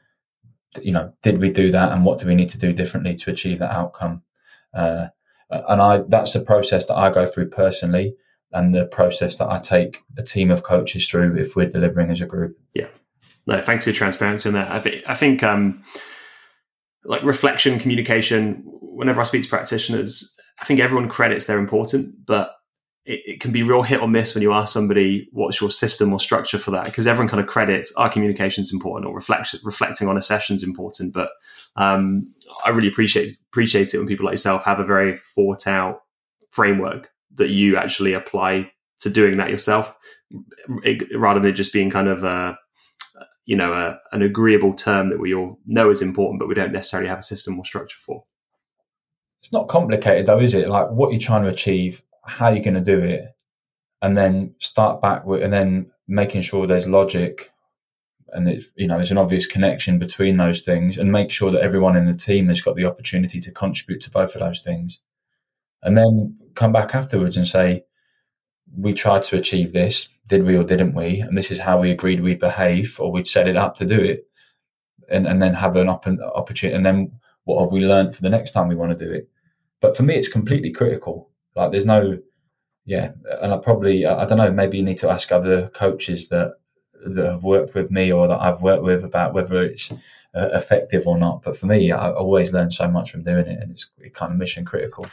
[0.82, 3.32] you know, did we do that and what do we need to do differently to
[3.32, 4.22] achieve that outcome?
[4.74, 5.08] Uh,
[5.50, 8.16] and I, that's the process that I go through personally
[8.54, 12.22] and the process that I take a team of coaches through if we're delivering as
[12.22, 12.58] a group.
[12.74, 12.88] Yeah.
[13.46, 14.72] No, thanks for your transparency on that.
[14.72, 15.84] I think, I think, um,
[17.06, 18.64] like reflection, communication.
[18.66, 22.56] Whenever I speak to practitioners, I think everyone credits they're important, but
[23.06, 26.14] it, it, can be real hit or miss when you ask somebody what's your system
[26.14, 29.56] or structure for that because everyone kind of credits our communication is important or reflect,
[29.64, 31.32] reflecting on a session is important but
[31.78, 32.22] um,
[32.64, 36.02] i really appreciate appreciate it when people like yourself have a very thought out
[36.52, 39.96] framework that you actually apply to doing that yourself
[41.16, 42.58] rather than just being kind of a
[43.52, 46.72] you know a, an agreeable term that we all know is important but we don't
[46.72, 48.24] necessarily have a system or structure for.
[49.42, 50.70] It's not complicated though is it?
[50.70, 53.26] Like what you're trying to achieve how you're going to do it,
[54.02, 57.52] and then start back with, and then making sure there's logic
[58.30, 61.62] and it, you know there's an obvious connection between those things, and make sure that
[61.62, 65.02] everyone in the team has got the opportunity to contribute to both of those things,
[65.84, 67.84] and then come back afterwards and say,
[68.78, 71.20] we tried to achieve this, did we or didn't we?
[71.20, 74.00] And this is how we agreed we'd behave, or we'd set it up to do
[74.00, 74.28] it,
[75.10, 77.12] and and then have an op- opportunity, and then
[77.44, 79.30] what have we learned for the next time we want to do it?
[79.80, 82.18] But for me, it's completely critical like there's no,
[82.86, 83.12] yeah,
[83.42, 84.52] and I probably I don't know.
[84.52, 86.54] Maybe you need to ask other coaches that
[87.06, 91.08] that have worked with me or that I've worked with about whether it's uh, effective
[91.08, 91.42] or not.
[91.44, 94.38] But for me, I always learn so much from doing it, and it's kind of
[94.38, 95.08] mission critical.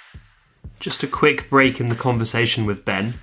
[0.80, 3.14] Just a quick break in the conversation with Ben.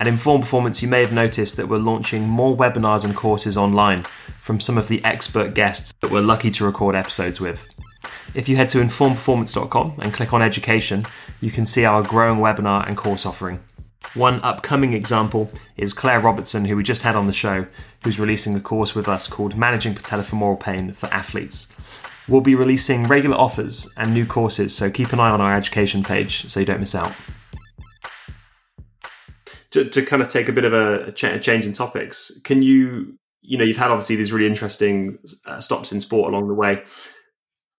[0.00, 4.02] At Inform Performance, you may have noticed that we're launching more webinars and courses online
[4.40, 7.68] from some of the expert guests that we're lucky to record episodes with.
[8.34, 11.06] If you head to informperformance.com and click on education,
[11.40, 13.60] you can see our growing webinar and course offering.
[14.14, 17.66] One upcoming example is Claire Robertson, who we just had on the show,
[18.02, 21.74] who's releasing a course with us called Managing Patellofemoral Pain for Athletes.
[22.28, 26.02] We'll be releasing regular offers and new courses, so keep an eye on our education
[26.02, 27.14] page so you don't miss out.
[29.72, 33.56] To, to kind of take a bit of a, change in topics, can you, you
[33.56, 36.82] know, you've had obviously these really interesting uh, stops in sport along the way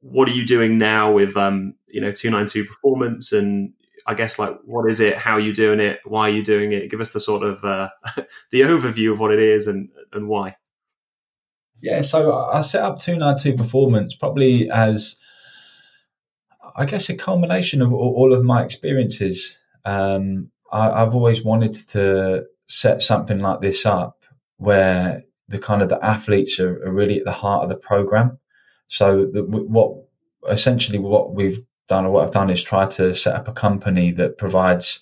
[0.03, 3.73] what are you doing now with um, you know 292 performance and
[4.05, 6.73] I guess like what is it, how are you doing it, why are you doing
[6.73, 6.91] it?
[6.91, 7.89] Give us the sort of uh,
[8.51, 10.57] the overview of what it is and and why.
[11.81, 15.17] Yeah, so I set up 292 performance probably as
[16.75, 19.59] I guess a culmination of all of my experiences.
[19.85, 24.24] Um, I, have always wanted to set something like this up
[24.57, 28.39] where the kind of the athletes are, are really at the heart of the program.
[28.88, 29.95] So the, what
[30.49, 34.11] essentially what we've done or what I've done is try to set up a company
[34.13, 34.99] that provides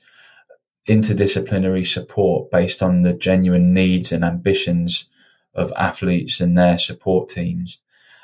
[0.88, 5.06] interdisciplinary support based on the genuine needs and ambitions
[5.54, 7.80] of athletes and their support teams.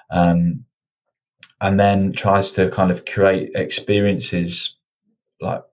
[0.09, 0.65] Um,
[1.59, 4.75] and then tries to kind of create experiences
[5.41, 5.63] like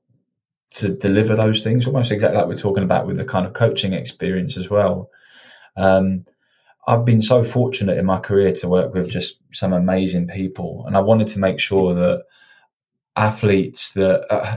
[0.74, 3.92] to deliver those things almost exactly like we're talking about with the kind of coaching
[3.92, 5.08] experience as well.
[5.76, 6.24] Um,
[6.86, 10.96] I've been so fortunate in my career to work with just some amazing people, and
[10.96, 12.24] I wanted to make sure that
[13.16, 14.56] athletes that uh,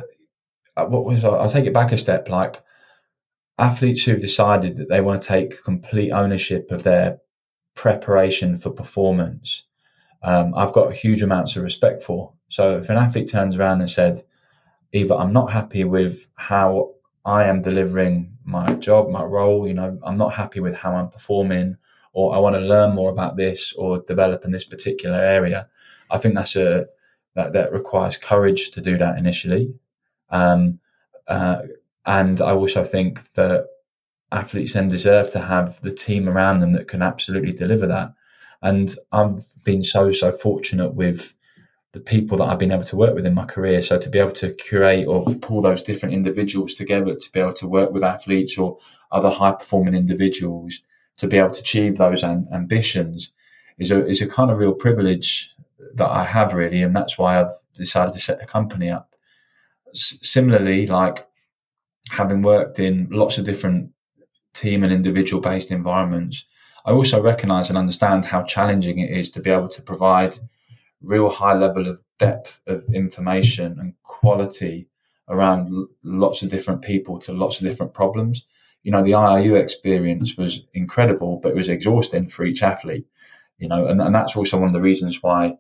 [0.76, 2.62] uh what was I'll take it back a step, like
[3.60, 7.20] athletes who've decided that they want to take complete ownership of their
[7.76, 9.64] preparation for performance.
[10.24, 12.34] Um, I've got huge amounts of respect for.
[12.50, 14.24] So if an athlete turns around and said,
[14.94, 16.94] either I'm not happy with how
[17.26, 21.10] I am delivering my job, my role, you know, I'm not happy with how I'm
[21.10, 21.78] performing
[22.14, 25.68] or I want to learn more about this or develop in this particular area.
[26.10, 26.88] I think that's a
[27.36, 29.76] that that requires courage to do that initially,
[30.32, 30.80] um,
[31.28, 31.62] uh,
[32.06, 33.68] and I also think that
[34.32, 38.14] athletes then deserve to have the team around them that can absolutely deliver that.
[38.64, 41.36] And I've been so so fortunate with
[41.94, 43.82] the people that I've been able to work with in my career.
[43.82, 47.54] So to be able to curate or pull those different individuals together to be able
[47.54, 48.78] to work with athletes or
[49.12, 50.82] other high performing individuals
[51.18, 53.32] to be able to achieve those an- ambitions
[53.78, 55.54] is a is a kind of real privilege
[55.94, 59.16] that I have really, and that's why I've decided to set the company up.
[59.94, 61.28] S- similarly, like
[62.10, 63.92] having worked in lots of different
[64.54, 66.46] team and individual based environments,
[66.86, 70.38] I also recognise and understand how challenging it is to be able to provide
[71.02, 74.88] real high level of depth of information and quality
[75.30, 78.46] around lots of different people to lots of different problems
[78.88, 83.06] you know, the IRU experience was incredible, but it was exhausting for each athlete,
[83.58, 85.58] you know, and, and that's also one of the reasons why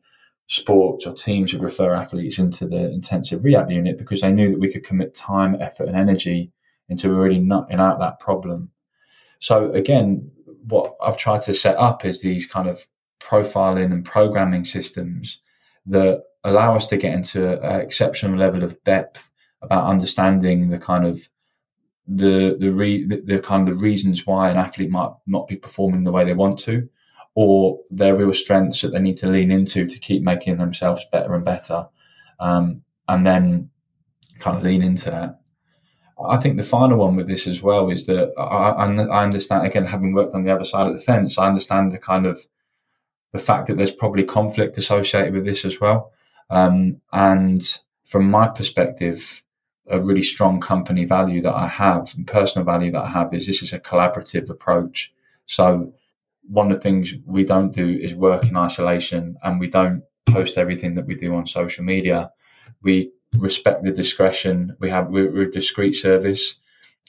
[0.48, 4.62] sports or teams would refer athletes into the intensive rehab unit because they knew that
[4.62, 6.54] we could commit time, effort, and energy
[6.88, 8.72] into really nutting out that problem.
[9.40, 10.32] So again,
[10.66, 12.86] what I've tried to set up is these kind of
[13.20, 15.40] profiling and programming systems
[15.86, 19.30] that allow us to get into an exceptional level of depth
[19.62, 21.28] about understanding the kind of
[22.08, 25.56] the the, re, the, the kind of the reasons why an athlete might not be
[25.56, 26.88] performing the way they want to,
[27.36, 31.34] or their real strengths that they need to lean into to keep making themselves better
[31.36, 31.88] and better,
[32.40, 33.70] um, and then
[34.40, 35.40] kind of lean into that.
[36.30, 39.86] I think the final one with this as well is that I, I understand again,
[39.86, 42.46] having worked on the other side of the fence, I understand the kind of
[43.38, 46.12] the fact that there's probably conflict associated with this as well.
[46.50, 47.62] Um, and
[48.06, 49.44] from my perspective,
[49.90, 53.46] a really strong company value that I have and personal value that I have is
[53.46, 55.14] this is a collaborative approach.
[55.46, 55.94] So
[56.50, 60.58] one of the things we don't do is work in isolation and we don't post
[60.58, 62.32] everything that we do on social media.
[62.82, 64.76] We respect the discretion.
[64.80, 66.56] We have we're, a discreet service,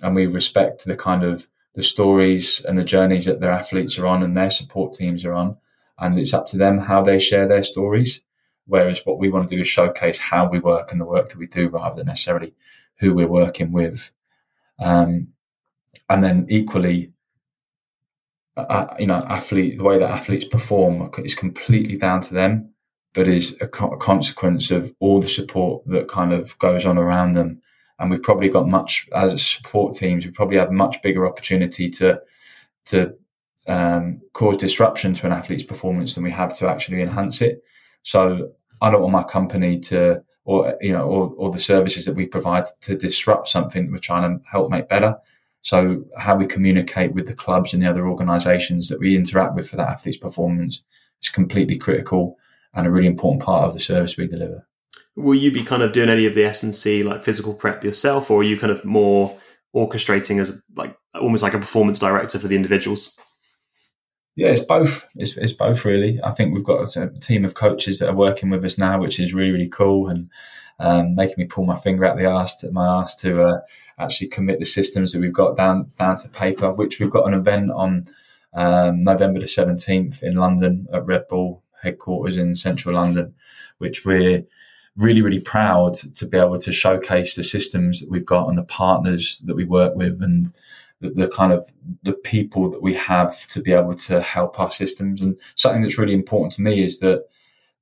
[0.03, 4.07] and we respect the kind of the stories and the journeys that their athletes are
[4.07, 5.57] on and their support teams are on,
[5.99, 8.21] and it's up to them how they share their stories.
[8.67, 11.39] Whereas what we want to do is showcase how we work and the work that
[11.39, 12.55] we do, rather than necessarily
[12.99, 14.11] who we're working with.
[14.79, 15.29] Um,
[16.11, 17.13] and then equally,
[18.57, 22.75] uh, you know, athlete the way that athletes perform is completely down to them
[23.19, 26.99] but is a, co- a consequence of all the support that kind of goes on
[26.99, 27.61] around them.
[27.99, 30.25] And we've probably got much as support teams.
[30.25, 32.21] We probably have much bigger opportunity to
[32.87, 33.15] to
[33.69, 37.63] um, cause disruption to an athlete's performance than we have to actually enhance it.
[38.03, 38.51] So
[38.81, 42.27] I don't want my company to, or you know, or, or the services that we
[42.27, 45.17] provide to disrupt something that we're trying to help make better.
[45.63, 49.69] So how we communicate with the clubs and the other organisations that we interact with
[49.69, 50.83] for that athlete's performance
[51.23, 52.39] is completely critical
[52.75, 54.67] and a really important part of the service we deliver.
[55.17, 57.83] Will you be kind of doing any of the S and C like physical prep
[57.83, 59.37] yourself, or are you kind of more
[59.75, 63.19] orchestrating as like almost like a performance director for the individuals?
[64.39, 65.05] Yeah, it's both.
[65.17, 66.21] It's, it's both really.
[66.23, 69.19] I think we've got a team of coaches that are working with us now, which
[69.19, 70.31] is really really cool and
[70.79, 73.61] um, making me pull my finger out the to my ass to uh,
[73.99, 76.73] actually commit the systems that we've got down down to paper.
[76.73, 78.07] Which we've got an event on
[78.55, 83.35] um, November the seventeenth in London at Red Bull headquarters in central London,
[83.79, 84.45] which we're
[84.97, 88.63] really, really proud to be able to showcase the systems that we've got and the
[88.63, 90.47] partners that we work with and
[91.01, 91.71] the, the, kind of
[92.03, 95.21] the people that we have to be able to help our systems.
[95.21, 97.25] And something that's really important to me is that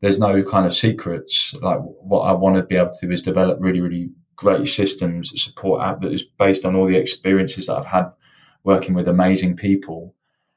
[0.01, 1.55] there's no kind of secrets.
[1.63, 5.31] Like what I want to be able to do is develop really, really great systems
[5.31, 8.13] that support app that is based on all the experiences that I've had
[8.65, 10.15] working with amazing people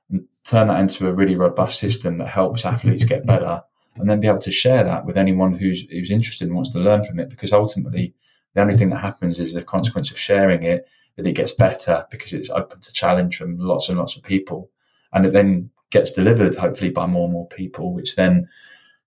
[0.10, 3.62] and turn that into a really robust system that helps athletes get better
[3.96, 6.80] and then be able to share that with anyone who's who's interested and wants to
[6.80, 8.14] learn from it because ultimately
[8.54, 10.86] the only thing that happens is the consequence of sharing it
[11.20, 14.70] that it gets better because it's open to challenge from lots and lots of people.
[15.12, 18.48] And it then gets delivered hopefully by more and more people which then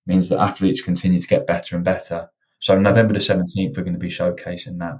[0.06, 2.28] means that athletes continue to get better and better.
[2.58, 4.96] So november the 17th we're going to be showcasing that.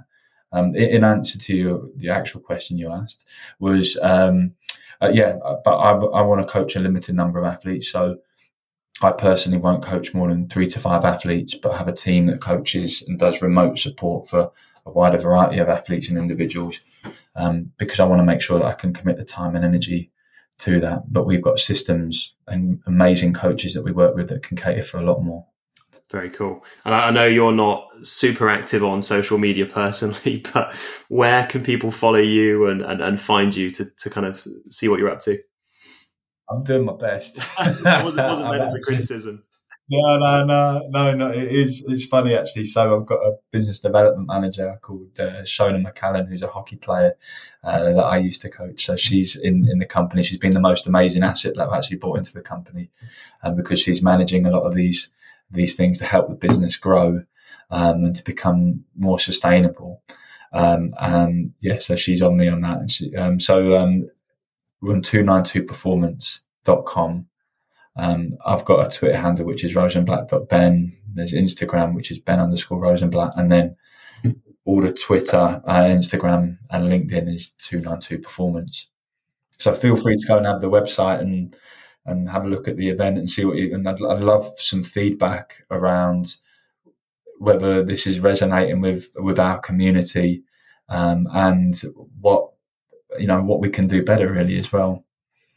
[0.51, 3.27] Um, in answer to your, the actual question you asked
[3.59, 4.53] was um,
[5.01, 5.35] uh, yeah,
[5.65, 7.91] but I, I want to coach a limited number of athletes.
[7.91, 8.17] So
[9.01, 12.39] I personally won't coach more than three to five athletes, but have a team that
[12.39, 14.51] coaches and does remote support for
[14.85, 16.79] a wider variety of athletes and individuals
[17.35, 20.11] um, because I want to make sure that I can commit the time and energy
[20.59, 21.11] to that.
[21.11, 24.97] But we've got systems and amazing coaches that we work with that can cater for
[24.97, 25.45] a lot more.
[26.11, 26.63] Very cool.
[26.85, 30.75] And I know you're not super active on social media personally, but
[31.09, 34.87] where can people follow you and, and, and find you to, to kind of see
[34.87, 35.39] what you're up to?
[36.49, 37.37] I'm doing my best.
[37.59, 39.43] it wasn't, wasn't meant as a criticism.
[39.89, 41.29] No, no, no, no, no.
[41.31, 41.83] It is.
[41.87, 42.65] It's funny actually.
[42.65, 47.13] So I've got a business development manager called uh, Shona McCallin, who's a hockey player
[47.63, 48.85] uh, that I used to coach.
[48.85, 50.23] So she's in in the company.
[50.23, 52.89] She's been the most amazing asset that I've actually brought into the company,
[53.43, 55.09] um, because she's managing a lot of these
[55.51, 57.23] these things to help the business grow
[57.69, 60.01] um, and to become more sustainable.
[60.53, 62.79] Um, and yeah, so she's on me on that.
[62.79, 64.09] And she, um, so um,
[64.81, 67.27] we're on 292performance.com.
[67.95, 70.91] Um, I've got a Twitter handle, which is rosenblatt.ben.
[71.13, 73.33] There's Instagram, which is ben underscore rosenblatt.
[73.37, 73.75] And then
[74.65, 78.87] all the Twitter, uh, Instagram, and LinkedIn is 292performance.
[79.59, 81.55] So feel free to go and have the website and
[82.05, 83.73] and have a look at the event and see what you.
[83.73, 86.35] And I'd, I'd love some feedback around
[87.39, 90.43] whether this is resonating with with our community
[90.89, 91.81] um, and
[92.19, 92.51] what
[93.17, 95.02] you know what we can do better really as well.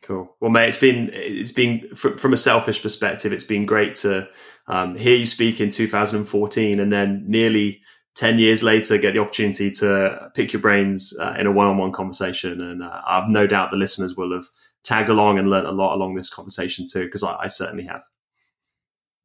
[0.06, 0.34] Cool.
[0.40, 4.28] Well, mate, it's been it's been from, a selfish perspective, it's been great to
[4.68, 7.80] um, hear you speak in 2014, and then nearly
[8.14, 12.62] 10 years later get the opportunity to pick your brains uh, in a one-on-one conversation
[12.62, 14.46] and uh, i've no doubt the listeners will have
[14.86, 18.02] tagged along and learned a lot along this conversation too, because I, I, certainly have.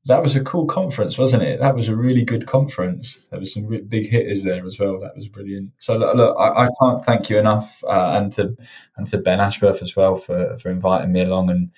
[0.06, 1.60] That was a cool conference, wasn't it?
[1.60, 3.20] That was a really good conference.
[3.30, 5.00] There was some big hitters there as well.
[5.00, 5.72] That was brilliant.
[5.78, 8.58] So look, look I, I, can't thank you enough, uh, and to
[8.98, 11.72] and to Ben Ashworth as well for for inviting me along and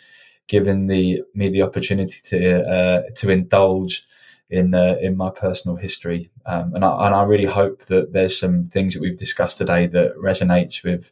[0.48, 4.06] giving the me the opportunity to uh, to indulge
[4.50, 8.40] in uh, in my personal history, um, and I and I really hope that there's
[8.40, 11.12] some things that we've discussed today that resonates with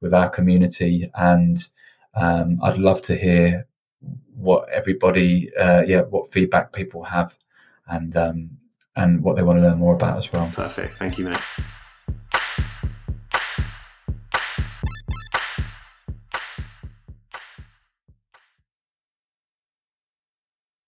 [0.00, 1.56] with our community, and
[2.14, 3.66] um, I'd love to hear
[4.36, 7.36] what everybody, uh, yeah, what feedback people have,
[7.86, 8.50] and um,
[8.96, 10.50] and what they want to learn more about as well.
[10.54, 10.98] Perfect.
[10.98, 11.38] Thank you, mate.